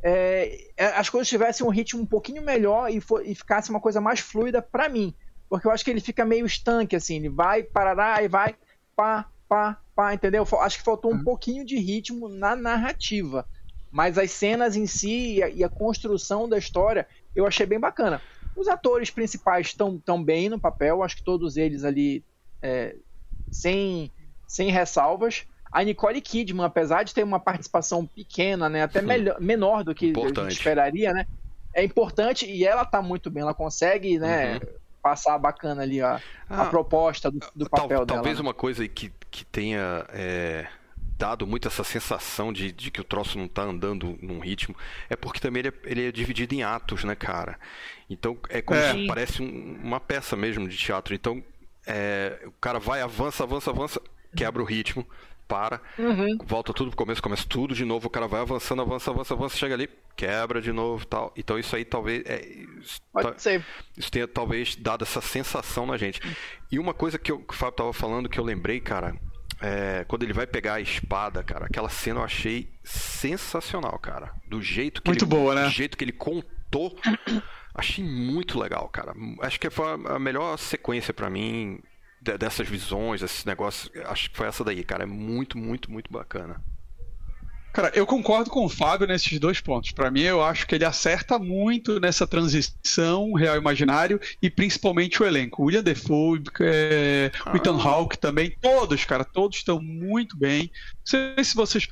é, 0.08 0.68
é, 0.78 0.86
as 0.86 1.10
coisas 1.10 1.28
tivessem 1.28 1.66
um 1.66 1.72
ritmo 1.72 2.00
um 2.00 2.06
pouquinho 2.06 2.44
melhor 2.44 2.92
e, 2.92 3.02
for, 3.02 3.26
e 3.26 3.34
ficasse 3.34 3.72
uma 3.72 3.80
coisa 3.80 4.00
mais 4.00 4.20
fluida 4.20 4.62
para 4.62 4.88
mim. 4.88 5.12
Porque 5.50 5.66
eu 5.66 5.72
acho 5.72 5.84
que 5.84 5.90
ele 5.90 6.00
fica 6.00 6.24
meio 6.24 6.46
estanque, 6.46 6.96
assim, 6.96 7.16
ele 7.16 7.30
vai, 7.30 7.64
parará, 7.64 8.22
e 8.22 8.28
vai, 8.28 8.56
pá, 8.96 9.28
pá, 9.50 9.82
pá, 9.96 10.14
entendeu? 10.14 10.48
Acho 10.60 10.78
que 10.78 10.84
faltou 10.84 11.12
um 11.12 11.16
uhum. 11.16 11.24
pouquinho 11.24 11.66
de 11.66 11.80
ritmo 11.80 12.30
na 12.30 12.56
narrativa. 12.56 13.48
Mas 13.92 14.20
as 14.20 14.30
cenas 14.30 14.76
em 14.76 14.86
si 14.86 15.38
e 15.38 15.44
a, 15.44 15.50
e 15.50 15.64
a 15.64 15.70
construção 15.70 16.48
da 16.48 16.60
história 16.60 17.08
eu 17.36 17.48
achei 17.48 17.66
bem 17.66 17.80
bacana. 17.80 18.22
Os 18.56 18.68
atores 18.68 19.10
principais 19.10 19.68
estão 19.68 19.98
tão 19.98 20.24
bem 20.24 20.50
no 20.50 20.60
papel, 20.60 21.02
acho 21.02 21.16
que 21.16 21.24
todos 21.24 21.58
eles 21.58 21.84
ali 21.84 22.24
é, 22.62 22.96
sem, 23.52 24.12
sem 24.48 24.70
ressalvas. 24.70 25.48
A 25.76 25.84
Nicole 25.84 26.22
Kidman, 26.22 26.66
apesar 26.66 27.04
de 27.04 27.14
ter 27.14 27.22
uma 27.22 27.38
participação 27.38 28.06
pequena, 28.06 28.70
né, 28.70 28.84
até 28.84 29.02
melhor, 29.02 29.42
menor 29.42 29.84
do 29.84 29.94
que 29.94 30.08
importante. 30.08 30.40
a 30.40 30.44
gente 30.44 30.58
esperaria, 30.58 31.12
né, 31.12 31.28
é 31.74 31.84
importante 31.84 32.50
e 32.50 32.66
ela 32.66 32.86
tá 32.86 33.02
muito 33.02 33.30
bem, 33.30 33.44
ela 33.44 33.54
consegue, 33.54 34.18
né, 34.18 34.54
uhum. 34.54 34.60
passar 35.04 35.38
bacana 35.38 35.82
ali 35.82 36.02
a, 36.02 36.22
ah, 36.50 36.62
a 36.62 36.66
proposta 36.68 37.30
do, 37.30 37.40
do 37.54 37.70
papel 37.70 37.90
tal, 37.90 38.06
dela. 38.06 38.06
Talvez 38.06 38.38
né? 38.38 38.42
uma 38.42 38.54
coisa 38.54 38.88
que, 38.88 39.12
que 39.30 39.44
tenha 39.44 40.06
é, 40.14 40.66
dado 41.18 41.46
muito 41.46 41.68
essa 41.68 41.84
sensação 41.84 42.54
de, 42.54 42.72
de 42.72 42.90
que 42.90 43.02
o 43.02 43.04
troço 43.04 43.38
não 43.38 43.50
tá 43.50 43.64
andando 43.64 44.18
num 44.22 44.40
ritmo, 44.40 44.78
é 45.10 45.18
porque 45.18 45.42
também 45.42 45.60
ele 45.60 45.68
é, 45.68 45.74
ele 45.84 46.08
é 46.08 46.12
dividido 46.14 46.56
em 46.56 46.64
atos, 46.64 47.04
né, 47.04 47.16
cara? 47.16 47.60
Então 48.10 48.38
é 48.48 48.62
como 48.62 48.80
é. 48.80 48.94
se 48.94 49.08
parece 49.08 49.44
um, 49.44 49.78
uma 49.84 50.00
peça 50.00 50.38
mesmo 50.38 50.70
de 50.70 50.78
teatro. 50.78 51.14
Então 51.14 51.44
é, 51.86 52.40
o 52.46 52.52
cara 52.62 52.80
vai, 52.80 53.02
avança, 53.02 53.44
avança, 53.44 53.72
avança, 53.72 54.02
quebra 54.34 54.62
o 54.62 54.66
ritmo, 54.66 55.06
para, 55.48 55.82
uhum. 55.98 56.38
volta 56.46 56.74
tudo 56.74 56.90
pro 56.90 56.98
começo, 56.98 57.22
começa 57.22 57.46
tudo 57.48 57.76
de 57.76 57.86
novo, 57.86 58.08
o 58.08 58.10
cara 58.10 58.28
vai 58.28 58.42
avançando, 58.42 58.82
avança, 58.82 59.12
avança, 59.12 59.34
avança, 59.34 59.58
chega 59.58 59.76
ali, 59.76 59.90
quebra 60.16 60.62
de 60.62 60.72
novo 60.72 61.06
tal. 61.06 61.34
Então 61.36 61.58
isso 61.60 61.76
aí 61.76 61.86
talvez. 61.86 62.24
É, 62.26 62.46
isso, 62.80 63.02
Pode 63.12 63.42
ser. 63.42 63.64
Isso 63.98 64.12
tenha 64.12 64.28
talvez 64.28 64.76
dado 64.76 65.04
essa 65.04 65.22
sensação 65.22 65.86
na 65.86 65.98
gente. 65.98 66.22
E 66.72 66.80
uma 66.80 66.94
coisa 66.94 67.18
que, 67.18 67.32
eu, 67.32 67.40
que 67.40 67.54
o 67.54 67.58
Fábio 67.58 67.76
tava 67.76 67.94
falando 67.94 68.30
que 68.30 68.40
eu 68.40 68.44
lembrei, 68.44 68.80
cara, 68.80 69.16
é, 69.62 70.04
quando 70.08 70.24
ele 70.24 70.34
vai 70.34 70.48
pegar 70.48 70.76
a 70.76 70.82
espada, 70.82 71.44
cara, 71.44 71.66
aquela 71.66 71.90
cena 71.90 72.20
eu 72.20 72.24
achei 72.24 72.70
sensacional, 72.84 73.98
cara. 74.00 74.34
Do 74.48 74.62
jeito 74.62 75.02
que 75.02 75.10
muito 75.10 75.26
ele, 75.26 75.30
boa, 75.30 75.56
né? 75.56 75.64
Do 75.66 75.70
jeito 75.70 75.98
que 75.98 76.04
ele 76.04 76.12
contou, 76.12 76.98
achei 77.74 78.04
muito 78.04 78.60
legal, 78.60 78.90
cara. 78.90 79.14
Acho 79.42 79.60
que 79.60 79.70
foi 79.70 79.86
a 80.08 80.20
melhor 80.20 80.58
sequência 80.58 81.14
para 81.14 81.30
mim 81.30 81.80
dessas 82.38 82.68
visões, 82.68 83.22
desses 83.22 83.46
negócios. 83.46 83.92
Acho 84.06 84.30
que 84.30 84.38
foi 84.38 84.48
essa 84.48 84.64
daí, 84.64 84.84
cara. 84.84 85.04
É 85.04 85.08
muito, 85.08 85.58
muito, 85.58 85.92
muito 85.92 86.12
bacana. 86.12 86.62
Cara, 87.76 87.92
eu 87.94 88.06
concordo 88.06 88.50
com 88.50 88.64
o 88.64 88.70
Fábio 88.70 89.06
nesses 89.06 89.38
dois 89.38 89.60
pontos. 89.60 89.92
Para 89.92 90.10
mim, 90.10 90.22
eu 90.22 90.42
acho 90.42 90.66
que 90.66 90.76
ele 90.76 90.86
acerta 90.86 91.38
muito 91.38 92.00
nessa 92.00 92.26
transição 92.26 93.34
real 93.34 93.58
imaginário 93.58 94.18
e 94.42 94.50
principalmente 94.50 95.22
o 95.22 95.26
elenco. 95.26 95.62
William 95.62 95.84
Defoe, 95.84 96.42
é, 96.62 97.32
ah. 97.44 97.52
o 97.52 97.58
Ethan 97.58 97.78
Hawke 97.78 98.18
também, 98.18 98.56
todos, 98.62 99.04
cara, 99.04 99.26
todos 99.26 99.58
estão 99.58 99.82
muito 99.82 100.38
bem. 100.38 100.72
Não 100.94 101.06
sei 101.36 101.44
se 101.44 101.54
vocês 101.54 101.86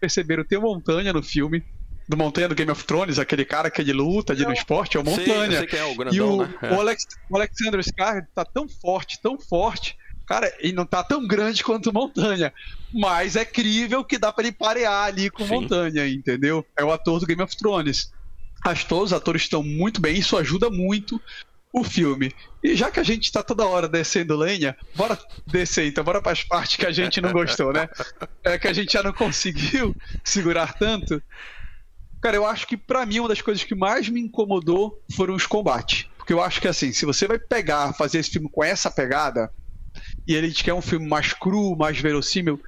perceberam, 0.00 0.44
tem 0.44 0.58
o 0.58 0.62
Montanha 0.62 1.12
no 1.12 1.22
filme. 1.22 1.62
Do 2.06 2.16
Montanha 2.16 2.48
do 2.48 2.54
Game 2.54 2.70
of 2.70 2.84
Thrones, 2.84 3.18
aquele 3.18 3.44
cara 3.44 3.70
que 3.70 3.80
é 3.80 3.84
de 3.84 3.92
luta, 3.92 4.36
de 4.36 4.44
no 4.44 4.52
esporte, 4.52 4.96
é 4.96 5.00
o 5.00 5.04
Montanha. 5.04 5.66
Sim, 5.68 5.76
é, 5.76 5.84
o 5.84 5.94
grandão, 5.94 6.14
e 6.14 6.20
o, 6.20 6.42
né? 6.42 6.54
é. 6.60 6.72
o, 6.72 6.80
Alex, 6.80 7.06
o 7.30 7.36
Alexander 7.36 7.80
Skarsgård 7.80 8.26
tá 8.34 8.44
tão 8.44 8.68
forte, 8.68 9.20
tão 9.22 9.38
forte, 9.38 9.96
Cara, 10.26 10.52
ele 10.58 10.72
não 10.72 10.86
tá 10.86 11.04
tão 11.04 11.26
grande 11.26 11.62
quanto 11.62 11.92
Montanha, 11.92 12.52
mas 12.92 13.36
é 13.36 13.44
crível 13.44 14.02
que 14.02 14.18
dá 14.18 14.32
para 14.32 14.44
ele 14.44 14.56
parear 14.56 15.04
ali 15.04 15.28
com 15.28 15.44
Sim. 15.44 15.54
Montanha, 15.54 16.08
entendeu? 16.08 16.64
É 16.76 16.82
o 16.82 16.90
ator 16.90 17.20
do 17.20 17.26
Game 17.26 17.42
of 17.42 17.54
Thrones. 17.56 18.10
Acho 18.64 18.84
que 18.84 18.88
todos 18.88 19.12
os 19.12 19.12
atores 19.12 19.42
estão 19.42 19.62
muito 19.62 20.00
bem, 20.00 20.18
isso 20.18 20.36
ajuda 20.38 20.70
muito 20.70 21.20
o 21.70 21.84
filme. 21.84 22.32
E 22.62 22.74
já 22.74 22.90
que 22.90 23.00
a 23.00 23.02
gente 23.02 23.30
tá 23.30 23.42
toda 23.42 23.66
hora 23.66 23.86
descendo 23.86 24.36
lenha, 24.36 24.74
bora 24.94 25.18
descer 25.46 25.86
então, 25.86 26.02
bora 26.02 26.22
para 26.22 26.32
as 26.32 26.42
partes 26.42 26.76
que 26.76 26.86
a 26.86 26.92
gente 26.92 27.20
não 27.20 27.32
gostou, 27.32 27.72
né? 27.72 27.88
É 28.44 28.58
que 28.58 28.68
a 28.68 28.72
gente 28.72 28.92
já 28.92 29.02
não 29.02 29.12
conseguiu 29.12 29.94
segurar 30.22 30.72
tanto. 30.74 31.22
Cara, 32.24 32.36
eu 32.36 32.46
acho 32.46 32.66
que 32.66 32.74
para 32.74 33.04
mim 33.04 33.20
uma 33.20 33.28
das 33.28 33.42
coisas 33.42 33.62
que 33.64 33.74
mais 33.74 34.08
me 34.08 34.18
incomodou 34.18 34.98
foram 35.14 35.34
os 35.34 35.46
combates. 35.46 36.06
Porque 36.16 36.32
eu 36.32 36.40
acho 36.40 36.58
que 36.58 36.66
assim, 36.66 36.90
se 36.90 37.04
você 37.04 37.28
vai 37.28 37.38
pegar, 37.38 37.92
fazer 37.92 38.18
esse 38.18 38.30
filme 38.30 38.48
com 38.50 38.64
essa 38.64 38.90
pegada, 38.90 39.52
e 40.26 40.34
ele 40.34 40.50
quer 40.50 40.72
um 40.72 40.80
filme 40.80 41.06
mais 41.06 41.34
cru, 41.34 41.76
mais 41.76 42.00
verossímil, 42.00 42.58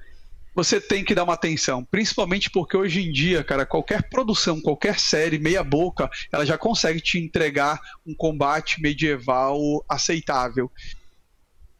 você 0.55 0.79
tem 0.79 1.03
que 1.03 1.15
dar 1.15 1.25
uma 1.25 1.33
atenção, 1.33 1.83
principalmente 1.83 2.51
porque 2.51 2.77
hoje 2.77 3.01
em 3.01 3.11
dia, 3.11 3.43
cara, 3.43 3.65
qualquer 3.65 4.11
produção, 4.11 4.61
qualquer 4.61 5.01
série 5.01 5.39
meia 5.39 5.65
boca, 5.65 6.11
ela 6.31 6.45
já 6.45 6.59
consegue 6.59 7.01
te 7.01 7.19
entregar 7.19 7.81
um 8.07 8.15
combate 8.15 8.83
medieval 8.83 9.83
aceitável. 9.89 10.71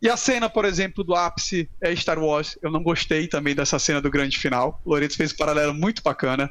E 0.01 0.09
a 0.09 0.17
cena, 0.17 0.49
por 0.49 0.65
exemplo, 0.65 1.05
do 1.05 1.15
ápice 1.15 1.69
é 1.79 1.95
Star 1.95 2.19
Wars. 2.19 2.59
Eu 2.63 2.71
não 2.71 2.83
gostei 2.83 3.29
também 3.29 3.55
dessa 3.55 3.79
cena 3.79 4.01
do 4.01 4.11
grande 4.11 4.39
final. 4.39 4.81
O 4.83 4.91
Loreto 4.91 5.17
fez 5.17 5.33
um 5.33 5.37
paralelo 5.37 5.75
muito 5.75 6.03
bacana. 6.03 6.51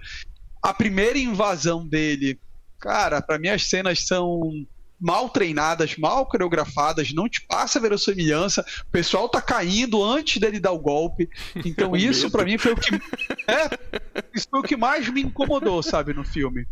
A 0.66 0.74
primeira 0.74 1.20
invasão 1.20 1.88
dele, 1.88 2.40
cara, 2.80 3.22
para 3.22 3.38
mim 3.38 3.50
as 3.50 3.70
cenas 3.70 4.08
são 4.08 4.66
mal 5.00 5.30
treinadas, 5.30 5.96
mal 5.96 6.26
coreografadas, 6.26 7.14
não 7.14 7.30
te 7.30 7.40
passa 7.46 7.80
verossimilhança, 7.80 8.66
o 8.82 8.92
pessoal 8.92 9.30
tá 9.30 9.40
caindo 9.40 10.04
antes 10.04 10.42
dele 10.42 10.60
dar 10.60 10.72
o 10.72 10.80
golpe. 10.80 11.30
Então 11.64 11.94
isso 11.96 12.32
para 12.32 12.44
mim 12.44 12.58
foi 12.58 12.72
o 12.74 12.78
que 12.78 12.96
é, 13.48 14.10
isso 14.34 14.48
foi 14.50 14.60
o 14.60 14.64
que 14.64 14.76
mais 14.76 15.08
me 15.08 15.22
incomodou, 15.22 15.84
sabe, 15.84 16.16
no 16.16 16.26
filme. 16.26 16.66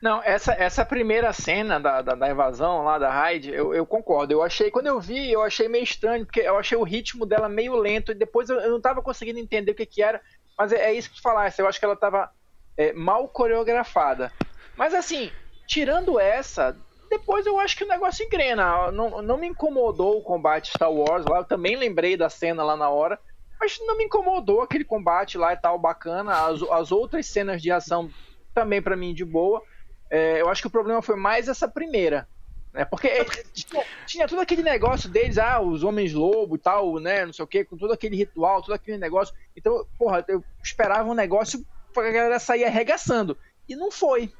Não, 0.00 0.22
essa, 0.22 0.52
essa 0.52 0.84
primeira 0.84 1.32
cena 1.32 1.80
da, 1.80 2.00
da, 2.00 2.14
da 2.14 2.30
invasão 2.30 2.84
lá 2.84 2.96
da 2.96 3.10
Hyde, 3.10 3.50
eu, 3.50 3.74
eu, 3.74 3.84
concordo. 3.84 4.34
Eu 4.34 4.40
achei, 4.40 4.70
quando 4.70 4.86
eu 4.86 5.00
vi, 5.00 5.32
eu 5.32 5.42
achei 5.42 5.66
meio 5.66 5.82
estranho, 5.82 6.24
porque 6.24 6.42
eu 6.42 6.56
achei 6.56 6.78
o 6.78 6.84
ritmo 6.84 7.26
dela 7.26 7.48
meio 7.48 7.74
lento, 7.74 8.12
e 8.12 8.14
depois 8.14 8.48
eu, 8.48 8.60
eu 8.60 8.70
não 8.70 8.80
tava 8.80 9.02
conseguindo 9.02 9.40
entender 9.40 9.72
o 9.72 9.74
que, 9.74 9.84
que 9.84 10.00
era, 10.00 10.20
mas 10.56 10.72
é, 10.72 10.90
é 10.90 10.94
isso 10.94 11.10
que 11.10 11.16
tu 11.16 11.22
falaste, 11.22 11.58
eu 11.58 11.66
acho 11.66 11.80
que 11.80 11.84
ela 11.84 11.96
tava 11.96 12.30
é, 12.76 12.92
mal 12.92 13.28
coreografada. 13.28 14.32
Mas 14.76 14.94
assim, 14.94 15.30
tirando 15.66 16.18
essa, 16.18 16.76
depois 17.12 17.44
eu 17.44 17.60
acho 17.60 17.76
que 17.76 17.84
o 17.84 17.88
negócio 17.88 18.24
engrena. 18.24 18.90
Não, 18.90 19.20
não 19.20 19.36
me 19.36 19.46
incomodou 19.46 20.18
o 20.18 20.22
combate 20.22 20.70
Star 20.70 20.90
Wars 20.90 21.26
lá. 21.26 21.38
Eu 21.38 21.44
também 21.44 21.76
lembrei 21.76 22.16
da 22.16 22.30
cena 22.30 22.64
lá 22.64 22.74
na 22.74 22.88
hora. 22.88 23.18
Mas 23.60 23.78
não 23.80 23.98
me 23.98 24.04
incomodou 24.04 24.62
aquele 24.62 24.82
combate 24.82 25.36
lá 25.36 25.52
e 25.52 25.56
tal, 25.56 25.78
bacana. 25.78 26.46
As, 26.46 26.62
as 26.62 26.90
outras 26.90 27.26
cenas 27.26 27.60
de 27.60 27.70
ação 27.70 28.10
também 28.54 28.80
para 28.80 28.96
mim 28.96 29.12
de 29.12 29.26
boa. 29.26 29.62
É, 30.10 30.40
eu 30.40 30.48
acho 30.48 30.62
que 30.62 30.68
o 30.68 30.70
problema 30.70 31.02
foi 31.02 31.16
mais 31.16 31.48
essa 31.48 31.68
primeira. 31.68 32.26
Né? 32.72 32.84
Porque 32.86 33.24
tinha, 33.52 33.84
tinha 34.06 34.26
todo 34.26 34.40
aquele 34.40 34.62
negócio 34.62 35.08
deles, 35.08 35.36
ah, 35.36 35.60
os 35.60 35.84
homens 35.84 36.14
lobo 36.14 36.56
e 36.56 36.58
tal, 36.58 36.98
né? 36.98 37.26
Não 37.26 37.32
sei 37.32 37.44
o 37.44 37.48
que, 37.48 37.64
com 37.64 37.76
todo 37.76 37.92
aquele 37.92 38.16
ritual, 38.16 38.62
todo 38.62 38.74
aquele 38.74 38.96
negócio. 38.96 39.34
Então, 39.54 39.86
porra, 39.98 40.24
eu 40.28 40.42
esperava 40.62 41.10
um 41.10 41.14
negócio 41.14 41.64
pra 41.92 42.10
galera 42.10 42.38
sair 42.38 42.64
arregaçando. 42.64 43.36
E 43.68 43.76
não 43.76 43.90
foi. 43.90 44.32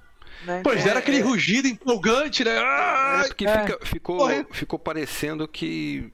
Né? 0.45 0.61
Pois 0.65 0.85
é, 0.85 0.91
era 0.91 0.99
aquele 0.99 1.19
é... 1.19 1.23
rugido 1.23 1.69
empolgante, 1.69 2.45
né? 2.45 2.59
Ah, 2.59 3.23
é 3.25 3.29
porque 3.29 3.47
é. 3.47 3.61
Fica, 3.61 3.87
ficou, 3.87 4.29
ficou 4.51 4.79
parecendo 4.79 5.47
que 5.47 6.13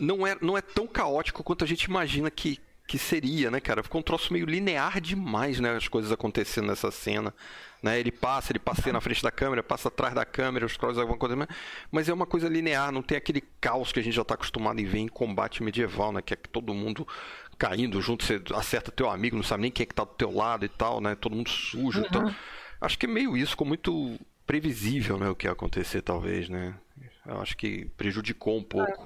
não 0.00 0.26
é, 0.26 0.36
não 0.40 0.56
é 0.56 0.60
tão 0.60 0.86
caótico 0.86 1.42
quanto 1.42 1.64
a 1.64 1.66
gente 1.66 1.84
imagina 1.84 2.30
que, 2.30 2.58
que 2.86 2.98
seria, 2.98 3.50
né, 3.50 3.60
cara? 3.60 3.82
Ficou 3.82 4.00
um 4.00 4.04
troço 4.04 4.32
meio 4.32 4.46
linear 4.46 5.00
demais, 5.00 5.60
né? 5.60 5.76
As 5.76 5.88
coisas 5.88 6.10
acontecendo 6.10 6.68
nessa 6.68 6.90
cena. 6.90 7.34
Né? 7.82 8.00
Ele 8.00 8.10
passa, 8.10 8.52
ele 8.52 8.58
passa 8.58 8.92
na 8.92 9.00
frente 9.00 9.22
da 9.22 9.30
câmera, 9.30 9.62
passa 9.62 9.88
atrás 9.88 10.14
da 10.14 10.24
câmera, 10.24 10.66
os 10.66 10.76
cross 10.76 10.98
alguma 10.98 11.16
coisa, 11.16 11.48
mas 11.92 12.08
é 12.08 12.12
uma 12.12 12.26
coisa 12.26 12.48
linear, 12.48 12.90
não 12.90 13.02
tem 13.02 13.16
aquele 13.16 13.40
caos 13.60 13.92
que 13.92 14.00
a 14.00 14.02
gente 14.02 14.14
já 14.14 14.22
está 14.22 14.34
acostumado 14.34 14.80
em 14.80 14.84
ver 14.84 14.98
em 14.98 15.08
combate 15.08 15.62
medieval, 15.62 16.12
né? 16.12 16.20
Que 16.20 16.34
é 16.34 16.36
todo 16.36 16.74
mundo 16.74 17.06
caindo 17.58 18.00
junto, 18.00 18.24
você 18.24 18.40
acerta 18.54 18.92
teu 18.92 19.10
amigo, 19.10 19.36
não 19.36 19.42
sabe 19.42 19.62
nem 19.62 19.70
quem 19.70 19.82
é 19.82 19.86
que 19.86 19.94
tá 19.94 20.04
do 20.04 20.14
teu 20.14 20.30
lado 20.30 20.64
e 20.64 20.68
tal, 20.68 21.00
né? 21.00 21.16
Todo 21.16 21.34
mundo 21.34 21.50
sujo 21.50 22.00
uhum. 22.00 22.06
e 22.06 22.08
tal. 22.08 22.34
Acho 22.80 22.98
que 22.98 23.06
é 23.06 23.08
meio 23.08 23.36
isso, 23.36 23.50
ficou 23.50 23.66
muito 23.66 24.18
previsível, 24.46 25.18
né, 25.18 25.28
o 25.28 25.34
que 25.34 25.46
ia 25.46 25.52
acontecer, 25.52 26.00
talvez, 26.00 26.48
né? 26.48 26.74
Eu 27.26 27.40
acho 27.42 27.54
que 27.56 27.84
prejudicou 27.96 28.56
um 28.56 28.62
pouco. 28.62 29.04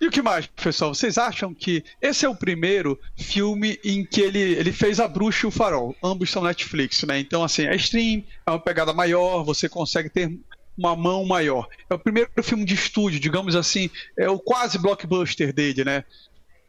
E 0.00 0.06
o 0.06 0.10
que 0.10 0.22
mais, 0.22 0.46
pessoal? 0.46 0.94
Vocês 0.94 1.18
acham 1.18 1.52
que 1.52 1.84
esse 2.00 2.24
é 2.24 2.28
o 2.28 2.34
primeiro 2.34 2.98
filme 3.16 3.78
em 3.84 4.04
que 4.04 4.20
ele, 4.20 4.38
ele 4.38 4.72
fez 4.72 5.00
a 5.00 5.08
bruxa 5.08 5.46
e 5.46 5.48
o 5.48 5.50
farol? 5.50 5.96
Ambos 6.02 6.30
são 6.30 6.44
Netflix, 6.44 7.02
né? 7.02 7.18
Então, 7.18 7.42
assim, 7.42 7.66
a 7.66 7.74
stream 7.74 8.22
é 8.46 8.50
uma 8.50 8.60
pegada 8.60 8.94
maior, 8.94 9.42
você 9.42 9.68
consegue 9.68 10.08
ter 10.08 10.32
uma 10.78 10.96
mão 10.96 11.26
maior. 11.26 11.68
É 11.90 11.94
o 11.94 11.98
primeiro 11.98 12.30
filme 12.42 12.64
de 12.64 12.74
estúdio, 12.74 13.20
digamos 13.20 13.54
assim, 13.54 13.90
é 14.16 14.30
o 14.30 14.38
quase 14.38 14.78
blockbuster 14.78 15.52
dele, 15.52 15.84
né? 15.84 16.04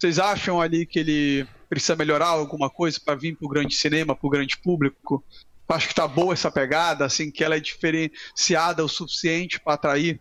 Vocês 0.01 0.17
acham 0.17 0.59
ali 0.59 0.83
que 0.83 0.97
ele 0.97 1.47
precisa 1.69 1.95
melhorar 1.95 2.29
alguma 2.29 2.71
coisa 2.71 2.99
para 2.99 3.13
vir 3.13 3.35
para 3.35 3.45
o 3.45 3.49
grande 3.49 3.75
cinema, 3.75 4.15
para 4.15 4.25
o 4.25 4.31
grande 4.31 4.57
público? 4.57 5.23
acho 5.69 5.87
que 5.87 5.93
tá 5.93 6.07
boa 6.07 6.33
essa 6.33 6.49
pegada, 6.49 7.05
assim, 7.05 7.29
que 7.29 7.43
ela 7.43 7.55
é 7.55 7.59
diferenciada 7.59 8.83
o 8.83 8.89
suficiente 8.89 9.59
para 9.59 9.75
atrair? 9.75 10.19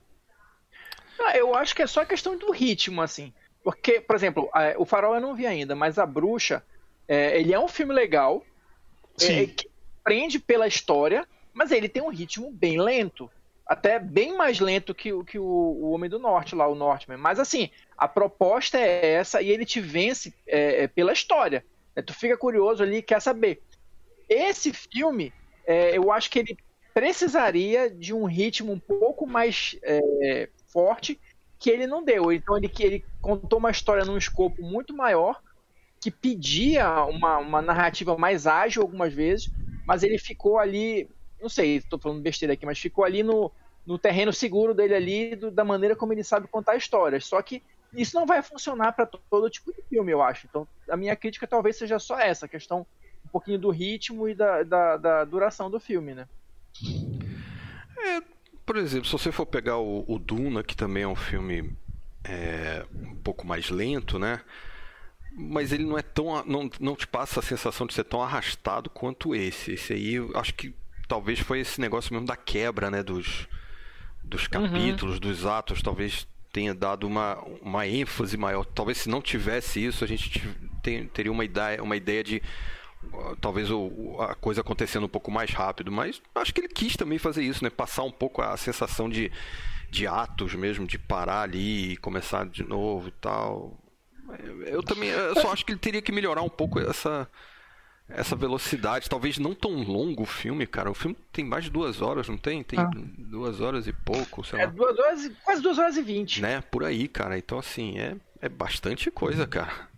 Ah, 1.18 1.34
eu 1.34 1.54
acho 1.54 1.74
que 1.74 1.80
é 1.80 1.86
só 1.86 2.04
questão 2.04 2.36
do 2.36 2.52
ritmo, 2.52 3.00
assim. 3.00 3.32
Porque, 3.64 4.02
por 4.02 4.14
exemplo, 4.14 4.50
o 4.76 4.84
Farol 4.84 5.14
eu 5.14 5.20
não 5.20 5.34
vi 5.34 5.46
ainda, 5.46 5.74
mas 5.74 5.98
a 5.98 6.04
Bruxa, 6.04 6.62
é, 7.08 7.40
ele 7.40 7.54
é 7.54 7.58
um 7.58 7.66
filme 7.66 7.94
legal, 7.94 8.44
é, 9.18 9.46
que 9.46 9.66
prende 10.04 10.38
pela 10.38 10.68
história, 10.68 11.26
mas 11.54 11.70
ele 11.70 11.88
tem 11.88 12.02
um 12.02 12.10
ritmo 12.10 12.52
bem 12.52 12.78
lento. 12.78 13.30
Até 13.70 14.00
bem 14.00 14.36
mais 14.36 14.58
lento 14.58 14.92
que, 14.92 15.10
que 15.22 15.38
o, 15.38 15.44
o 15.44 15.92
Homem 15.92 16.10
do 16.10 16.18
Norte, 16.18 16.56
lá, 16.56 16.66
o 16.66 16.74
Northman. 16.74 17.16
Mas 17.16 17.38
assim, 17.38 17.70
a 17.96 18.08
proposta 18.08 18.76
é 18.76 19.12
essa 19.12 19.40
e 19.40 19.48
ele 19.48 19.64
te 19.64 19.80
vence 19.80 20.34
é, 20.44 20.82
é 20.82 20.88
pela 20.88 21.12
história. 21.12 21.64
Tu 22.04 22.12
fica 22.12 22.36
curioso 22.36 22.82
ali 22.82 23.00
quer 23.00 23.22
saber. 23.22 23.62
Esse 24.28 24.72
filme, 24.72 25.32
é, 25.64 25.96
eu 25.96 26.10
acho 26.10 26.28
que 26.30 26.40
ele 26.40 26.56
precisaria 26.92 27.88
de 27.88 28.12
um 28.12 28.24
ritmo 28.24 28.72
um 28.72 28.80
pouco 28.80 29.24
mais 29.24 29.78
é, 29.84 30.48
forte 30.72 31.20
que 31.56 31.70
ele 31.70 31.86
não 31.86 32.02
deu. 32.02 32.32
Então 32.32 32.56
ele, 32.56 32.72
ele 32.80 33.04
contou 33.20 33.60
uma 33.60 33.70
história 33.70 34.04
num 34.04 34.18
escopo 34.18 34.60
muito 34.62 34.96
maior, 34.96 35.40
que 36.00 36.10
pedia 36.10 37.04
uma, 37.04 37.38
uma 37.38 37.62
narrativa 37.62 38.18
mais 38.18 38.48
ágil 38.48 38.82
algumas 38.82 39.14
vezes, 39.14 39.48
mas 39.86 40.02
ele 40.02 40.18
ficou 40.18 40.58
ali, 40.58 41.08
não 41.40 41.48
sei, 41.48 41.76
estou 41.76 42.00
falando 42.00 42.20
besteira 42.20 42.54
aqui, 42.54 42.66
mas 42.66 42.76
ficou 42.76 43.04
ali 43.04 43.22
no, 43.22 43.52
no 43.90 43.98
terreno 43.98 44.32
seguro 44.32 44.72
dele 44.72 44.94
ali, 44.94 45.34
do, 45.34 45.50
da 45.50 45.64
maneira 45.64 45.96
como 45.96 46.12
ele 46.12 46.22
sabe 46.22 46.46
contar 46.46 46.76
histórias. 46.76 47.26
Só 47.26 47.42
que 47.42 47.60
isso 47.92 48.14
não 48.14 48.24
vai 48.24 48.40
funcionar 48.40 48.92
para 48.92 49.04
todo 49.04 49.50
tipo 49.50 49.72
de 49.72 49.82
filme, 49.82 50.12
eu 50.12 50.22
acho. 50.22 50.46
Então 50.48 50.66
a 50.88 50.96
minha 50.96 51.16
crítica 51.16 51.44
talvez 51.44 51.76
seja 51.76 51.98
só 51.98 52.16
essa, 52.18 52.46
a 52.46 52.48
questão 52.48 52.86
um 53.24 53.28
pouquinho 53.28 53.58
do 53.58 53.70
ritmo 53.70 54.28
e 54.28 54.34
da, 54.34 54.62
da, 54.62 54.96
da 54.96 55.24
duração 55.24 55.68
do 55.68 55.80
filme, 55.80 56.14
né? 56.14 56.28
É, 57.98 58.22
por 58.64 58.76
exemplo, 58.76 59.06
se 59.06 59.12
você 59.12 59.32
for 59.32 59.44
pegar 59.44 59.78
o, 59.78 60.04
o 60.06 60.20
Duna, 60.20 60.62
que 60.62 60.76
também 60.76 61.02
é 61.02 61.08
um 61.08 61.16
filme 61.16 61.76
é, 62.22 62.86
um 62.94 63.16
pouco 63.16 63.44
mais 63.44 63.70
lento, 63.70 64.20
né? 64.20 64.40
Mas 65.32 65.72
ele 65.72 65.84
não 65.84 65.98
é 65.98 66.02
tão. 66.02 66.44
Não, 66.44 66.70
não 66.78 66.94
te 66.94 67.08
passa 67.08 67.40
a 67.40 67.42
sensação 67.42 67.88
de 67.88 67.94
ser 67.94 68.04
tão 68.04 68.22
arrastado 68.22 68.88
quanto 68.88 69.34
esse. 69.34 69.72
Esse 69.72 69.92
aí, 69.92 70.16
acho 70.34 70.54
que 70.54 70.74
talvez 71.08 71.40
foi 71.40 71.60
esse 71.60 71.80
negócio 71.80 72.12
mesmo 72.12 72.26
da 72.26 72.36
quebra, 72.36 72.90
né? 72.90 73.02
Dos, 73.02 73.48
dos 74.30 74.44
uhum. 74.44 74.48
capítulos, 74.48 75.14
uhum. 75.16 75.20
dos 75.20 75.44
atos. 75.44 75.82
Talvez 75.82 76.26
tenha 76.52 76.74
dado 76.74 77.06
uma, 77.06 77.36
uma 77.60 77.86
ênfase 77.86 78.36
maior. 78.36 78.64
Talvez 78.64 78.98
se 78.98 79.08
não 79.08 79.20
tivesse 79.20 79.84
isso, 79.84 80.04
a 80.04 80.06
gente 80.06 80.40
tem, 80.82 81.06
teria 81.06 81.32
uma 81.32 81.44
ideia, 81.44 81.82
uma 81.82 81.96
ideia 81.96 82.24
de 82.24 82.42
talvez 83.40 83.70
o, 83.70 84.16
a 84.20 84.34
coisa 84.34 84.60
acontecendo 84.60 85.06
um 85.06 85.08
pouco 85.08 85.30
mais 85.30 85.50
rápido, 85.50 85.90
mas 85.90 86.20
acho 86.34 86.52
que 86.52 86.60
ele 86.60 86.68
quis 86.68 86.96
também 86.96 87.18
fazer 87.18 87.42
isso, 87.42 87.64
né? 87.64 87.70
Passar 87.70 88.02
um 88.02 88.10
pouco 88.10 88.42
a 88.42 88.56
sensação 88.56 89.08
de, 89.08 89.32
de 89.90 90.06
atos 90.06 90.54
mesmo, 90.54 90.86
de 90.86 90.98
parar 90.98 91.42
ali 91.42 91.92
e 91.92 91.96
começar 91.96 92.46
de 92.46 92.62
novo 92.62 93.08
e 93.08 93.12
tal. 93.12 93.78
Eu 94.66 94.82
também 94.82 95.08
eu 95.08 95.34
só 95.40 95.52
acho 95.52 95.64
que 95.64 95.72
ele 95.72 95.78
teria 95.78 96.02
que 96.02 96.12
melhorar 96.12 96.42
um 96.42 96.48
pouco 96.48 96.78
essa 96.78 97.28
essa 98.10 98.34
velocidade, 98.34 99.08
talvez 99.08 99.38
não 99.38 99.54
tão 99.54 99.82
longo 99.82 100.24
o 100.24 100.26
filme, 100.26 100.66
cara. 100.66 100.90
O 100.90 100.94
filme 100.94 101.16
tem 101.32 101.44
mais 101.44 101.64
de 101.64 101.70
duas 101.70 102.02
horas, 102.02 102.28
não 102.28 102.36
tem? 102.36 102.62
Tem 102.62 102.78
ah. 102.78 102.90
duas 103.18 103.60
horas 103.60 103.86
e 103.86 103.92
pouco, 103.92 104.44
sei 104.44 104.60
é, 104.60 104.66
lá. 104.66 104.70
Duas 104.70 104.98
horas, 104.98 105.30
quase 105.44 105.62
duas 105.62 105.78
horas 105.78 105.96
e 105.96 106.02
vinte. 106.02 106.42
Né, 106.42 106.60
por 106.60 106.84
aí, 106.84 107.08
cara. 107.08 107.38
Então, 107.38 107.58
assim, 107.58 107.98
é, 107.98 108.16
é 108.40 108.48
bastante 108.48 109.10
coisa, 109.10 109.46
cara. 109.46 109.88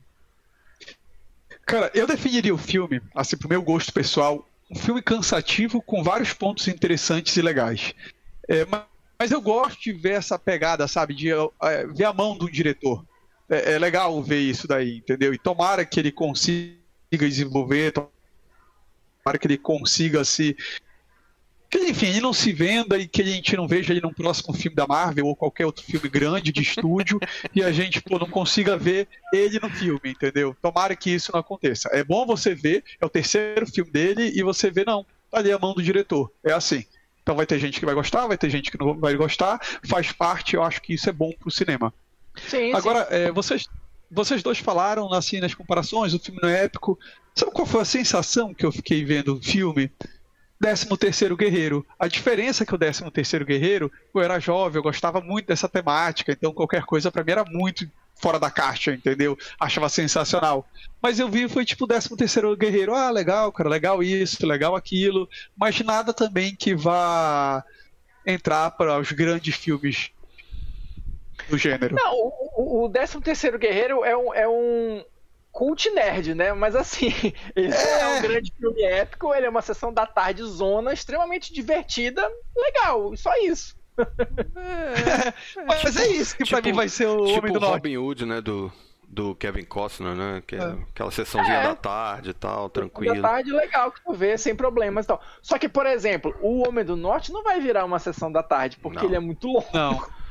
Cara, 1.64 1.90
eu 1.94 2.06
definiria 2.06 2.54
o 2.54 2.58
filme, 2.58 3.00
assim, 3.14 3.36
pro 3.36 3.48
meu 3.48 3.62
gosto 3.62 3.92
pessoal, 3.92 4.46
um 4.70 4.76
filme 4.76 5.00
cansativo 5.00 5.80
com 5.80 6.02
vários 6.02 6.32
pontos 6.32 6.68
interessantes 6.68 7.36
e 7.36 7.42
legais. 7.42 7.94
É, 8.48 8.66
mas 9.18 9.30
eu 9.30 9.40
gosto 9.40 9.80
de 9.80 9.92
ver 9.92 10.14
essa 10.14 10.38
pegada, 10.38 10.88
sabe, 10.88 11.14
de 11.14 11.30
é, 11.30 11.86
ver 11.86 12.04
a 12.04 12.12
mão 12.12 12.36
do 12.36 12.50
diretor. 12.50 13.04
É, 13.48 13.74
é 13.74 13.78
legal 13.78 14.22
ver 14.22 14.40
isso 14.40 14.66
daí, 14.66 14.98
entendeu? 14.98 15.32
E 15.32 15.38
tomara 15.38 15.84
que 15.84 16.00
ele 16.00 16.10
consiga 16.10 16.81
desenvolver, 17.16 17.92
para 19.24 19.38
que 19.38 19.46
ele 19.46 19.58
consiga 19.58 20.24
se. 20.24 20.56
Que, 21.70 21.78
enfim, 21.88 22.08
ele 22.08 22.20
não 22.20 22.34
se 22.34 22.52
venda 22.52 22.98
e 22.98 23.08
que 23.08 23.22
a 23.22 23.24
gente 23.24 23.56
não 23.56 23.66
veja 23.66 23.92
ele 23.92 24.02
num 24.02 24.12
próximo 24.12 24.52
filme 24.52 24.76
da 24.76 24.86
Marvel 24.86 25.26
ou 25.26 25.34
qualquer 25.34 25.64
outro 25.64 25.82
filme 25.82 26.06
grande 26.06 26.52
de 26.52 26.60
estúdio 26.60 27.18
e 27.54 27.62
a 27.62 27.72
gente 27.72 28.02
pô, 28.02 28.18
não 28.18 28.28
consiga 28.28 28.76
ver 28.76 29.08
ele 29.32 29.58
no 29.58 29.70
filme, 29.70 30.00
entendeu? 30.04 30.54
Tomara 30.60 30.94
que 30.94 31.10
isso 31.10 31.32
não 31.32 31.40
aconteça. 31.40 31.88
É 31.90 32.04
bom 32.04 32.26
você 32.26 32.54
ver, 32.54 32.84
é 33.00 33.06
o 33.06 33.08
terceiro 33.08 33.66
filme 33.66 33.90
dele 33.90 34.32
e 34.34 34.42
você 34.42 34.70
vê, 34.70 34.84
não, 34.84 35.06
tá 35.30 35.38
ali 35.38 35.50
a 35.50 35.58
mão 35.58 35.72
do 35.72 35.82
diretor. 35.82 36.30
É 36.44 36.52
assim. 36.52 36.84
Então 37.22 37.36
vai 37.36 37.46
ter 37.46 37.58
gente 37.58 37.80
que 37.80 37.86
vai 37.86 37.94
gostar, 37.94 38.26
vai 38.26 38.36
ter 38.36 38.50
gente 38.50 38.70
que 38.70 38.78
não 38.78 38.98
vai 38.98 39.14
gostar, 39.14 39.58
faz 39.88 40.12
parte, 40.12 40.56
eu 40.56 40.62
acho 40.62 40.82
que 40.82 40.92
isso 40.92 41.08
é 41.08 41.12
bom 41.12 41.32
pro 41.40 41.50
cinema. 41.50 41.94
Sim, 42.48 42.74
Agora, 42.74 43.06
sim. 43.06 43.14
É, 43.14 43.32
vocês 43.32 43.66
vocês 44.12 44.42
dois 44.42 44.58
falaram 44.58 45.10
assim 45.12 45.40
nas 45.40 45.54
comparações, 45.54 46.12
o 46.12 46.18
filme 46.18 46.38
não 46.42 46.48
é 46.48 46.64
épico. 46.64 46.98
Sabe 47.34 47.50
qual 47.50 47.66
foi 47.66 47.80
a 47.80 47.84
sensação 47.84 48.52
que 48.52 48.64
eu 48.64 48.70
fiquei 48.70 49.04
vendo 49.04 49.34
o 49.34 49.42
filme? 49.42 49.90
13 50.60 50.86
terceiro 50.96 51.36
Guerreiro. 51.36 51.84
A 51.98 52.06
diferença 52.06 52.62
é 52.62 52.66
que 52.66 52.74
o 52.74 52.78
13 52.78 53.10
terceiro 53.10 53.44
Guerreiro, 53.44 53.90
eu 54.14 54.20
era 54.20 54.38
jovem, 54.38 54.78
eu 54.78 54.82
gostava 54.82 55.20
muito 55.20 55.46
dessa 55.46 55.68
temática, 55.68 56.30
então 56.30 56.52
qualquer 56.52 56.84
coisa 56.84 57.10
para 57.10 57.24
mim 57.24 57.32
era 57.32 57.44
muito 57.44 57.90
fora 58.14 58.38
da 58.38 58.50
caixa, 58.50 58.92
entendeu? 58.92 59.36
Achava 59.58 59.88
sensacional. 59.88 60.68
Mas 61.02 61.18
eu 61.18 61.28
vi 61.28 61.48
foi 61.48 61.64
tipo 61.64 61.86
13 61.86 62.14
terceiro 62.16 62.56
Guerreiro, 62.56 62.94
ah, 62.94 63.10
legal, 63.10 63.50
cara, 63.50 63.68
legal 63.68 64.02
isso, 64.02 64.46
legal 64.46 64.76
aquilo, 64.76 65.28
mas 65.56 65.80
nada 65.80 66.12
também 66.12 66.54
que 66.54 66.76
vá 66.76 67.64
entrar 68.26 68.70
para 68.72 69.00
os 69.00 69.10
grandes 69.10 69.56
filmes 69.56 70.12
do 71.48 71.58
gênero. 71.58 71.94
Não, 71.94 72.14
o, 72.56 72.84
o 72.84 72.90
13 72.90 73.20
terceiro 73.20 73.58
Guerreiro 73.58 74.04
é 74.04 74.16
um, 74.16 74.34
é 74.34 74.48
um 74.48 75.04
cult 75.52 75.90
nerd, 75.90 76.34
né? 76.34 76.52
Mas 76.52 76.74
assim, 76.74 77.12
ele 77.54 77.72
é... 77.72 78.00
é 78.00 78.06
um 78.18 78.22
grande 78.22 78.52
filme 78.58 78.82
épico, 78.82 79.34
ele 79.34 79.46
é 79.46 79.50
uma 79.50 79.62
sessão 79.62 79.92
da 79.92 80.06
tarde 80.06 80.42
zona, 80.42 80.92
extremamente 80.92 81.52
divertida, 81.52 82.28
legal, 82.56 83.16
só 83.16 83.30
isso. 83.38 83.76
É, 83.98 85.34
mas 85.66 85.96
é 85.96 86.06
isso 86.08 86.36
que 86.36 86.44
tipo, 86.44 86.56
pra 86.60 86.66
mim 86.66 86.74
vai 86.74 86.88
ser 86.88 87.06
o 87.06 87.26
tipo 87.26 87.38
Homem 87.38 87.52
do 87.52 87.60
Norte. 87.60 87.74
Robin 87.74 87.96
Hood, 87.98 88.26
né? 88.26 88.40
Do, 88.40 88.72
do 89.06 89.34
Kevin 89.34 89.64
Costner, 89.64 90.14
né? 90.14 90.42
Que 90.46 90.56
é, 90.56 90.58
é. 90.58 90.76
aquela 90.90 91.10
sessãozinha 91.10 91.58
é. 91.58 91.62
da 91.64 91.74
tarde 91.74 92.30
e 92.30 92.32
tal, 92.32 92.70
tranquilo. 92.70 93.14
Da 93.14 93.20
tarde 93.20 93.52
legal 93.52 93.92
que 93.92 94.02
tu 94.02 94.14
vê, 94.14 94.38
sem 94.38 94.56
problemas 94.56 95.04
e 95.04 95.08
tal. 95.08 95.20
Só 95.42 95.58
que, 95.58 95.68
por 95.68 95.84
exemplo, 95.84 96.34
o 96.40 96.66
Homem 96.66 96.84
do 96.84 96.96
Norte 96.96 97.30
não 97.30 97.42
vai 97.42 97.60
virar 97.60 97.84
uma 97.84 97.98
sessão 97.98 98.32
da 98.32 98.42
tarde, 98.42 98.78
porque 98.78 99.00
não. 99.00 99.04
ele 99.04 99.16
é 99.16 99.20
muito 99.20 99.46
longo. 99.46 99.68
Não. 99.74 100.02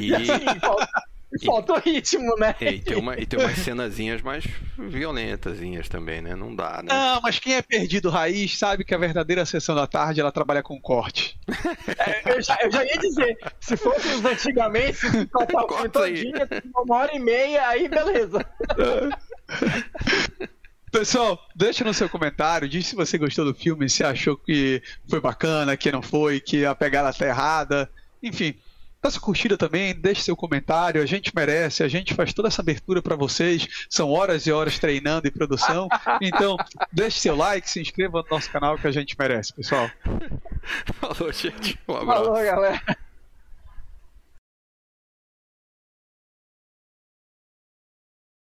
E, 0.00 0.14
assim, 0.14 0.60
falta, 0.60 0.88
falta 1.44 1.72
o 1.74 1.78
ritmo, 1.78 2.34
né? 2.36 2.54
E, 2.60 2.64
e, 2.66 2.80
tem 2.80 2.96
uma, 2.96 3.18
e 3.18 3.26
tem 3.26 3.38
umas 3.38 3.58
cenazinhas 3.58 4.20
mais 4.22 4.44
violentazinhas 4.76 5.88
também, 5.88 6.20
né? 6.20 6.34
Não 6.34 6.54
dá, 6.54 6.82
né? 6.82 6.88
Não, 6.88 7.20
mas 7.22 7.38
quem 7.38 7.54
é 7.54 7.62
perdido 7.62 8.10
raiz 8.10 8.58
sabe 8.58 8.84
que 8.84 8.94
a 8.94 8.98
verdadeira 8.98 9.46
sessão 9.46 9.74
da 9.74 9.86
tarde 9.86 10.20
ela 10.20 10.32
trabalha 10.32 10.62
com 10.62 10.80
corte. 10.80 11.38
É, 11.98 12.32
eu, 12.32 12.40
já, 12.40 12.56
eu, 12.62 12.70
já, 12.70 12.82
ia 12.82 12.96
dizer, 12.96 13.36
se 13.60 13.76
fosse 13.76 14.08
antigamente, 14.26 14.94
se 14.94 15.26
cortar 15.26 15.64
o 15.64 16.82
uma 16.82 16.96
hora 16.96 17.14
e 17.14 17.18
meia, 17.18 17.68
aí 17.68 17.88
beleza. 17.88 18.46
Pessoal, 20.90 21.38
deixa 21.54 21.84
no 21.84 21.94
seu 21.94 22.08
comentário, 22.08 22.68
diz 22.68 22.86
se 22.86 22.96
você 22.96 23.16
gostou 23.18 23.44
do 23.44 23.54
filme, 23.54 23.88
se 23.88 24.02
achou 24.02 24.36
que 24.36 24.82
foi 25.08 25.20
bacana, 25.20 25.76
que 25.76 25.92
não 25.92 26.02
foi, 26.02 26.40
que 26.40 26.64
a 26.64 26.74
pegada 26.74 27.12
tá 27.12 27.26
errada. 27.26 27.90
Enfim, 28.22 28.54
Dá 29.02 29.10
sua 29.10 29.20
curtida 29.20 29.56
também, 29.56 29.94
deixe 29.94 30.22
seu 30.22 30.36
comentário, 30.36 31.02
a 31.02 31.06
gente 31.06 31.34
merece, 31.34 31.82
a 31.82 31.88
gente 31.88 32.12
faz 32.12 32.34
toda 32.34 32.48
essa 32.48 32.60
abertura 32.60 33.00
para 33.00 33.16
vocês, 33.16 33.66
são 33.88 34.10
horas 34.10 34.46
e 34.46 34.52
horas 34.52 34.78
treinando 34.78 35.26
e 35.26 35.30
produção, 35.30 35.88
então 36.20 36.56
deixe 36.92 37.18
seu 37.18 37.34
like, 37.34 37.68
se 37.68 37.80
inscreva 37.80 38.22
no 38.22 38.28
nosso 38.30 38.50
canal 38.50 38.76
que 38.76 38.86
a 38.86 38.92
gente 38.92 39.16
merece, 39.18 39.54
pessoal. 39.54 39.90
Falou, 41.00 41.32
gente. 41.32 41.78
Um 41.88 41.96
abraço. 41.96 42.24
Falou, 42.24 42.44
galera. 42.44 42.82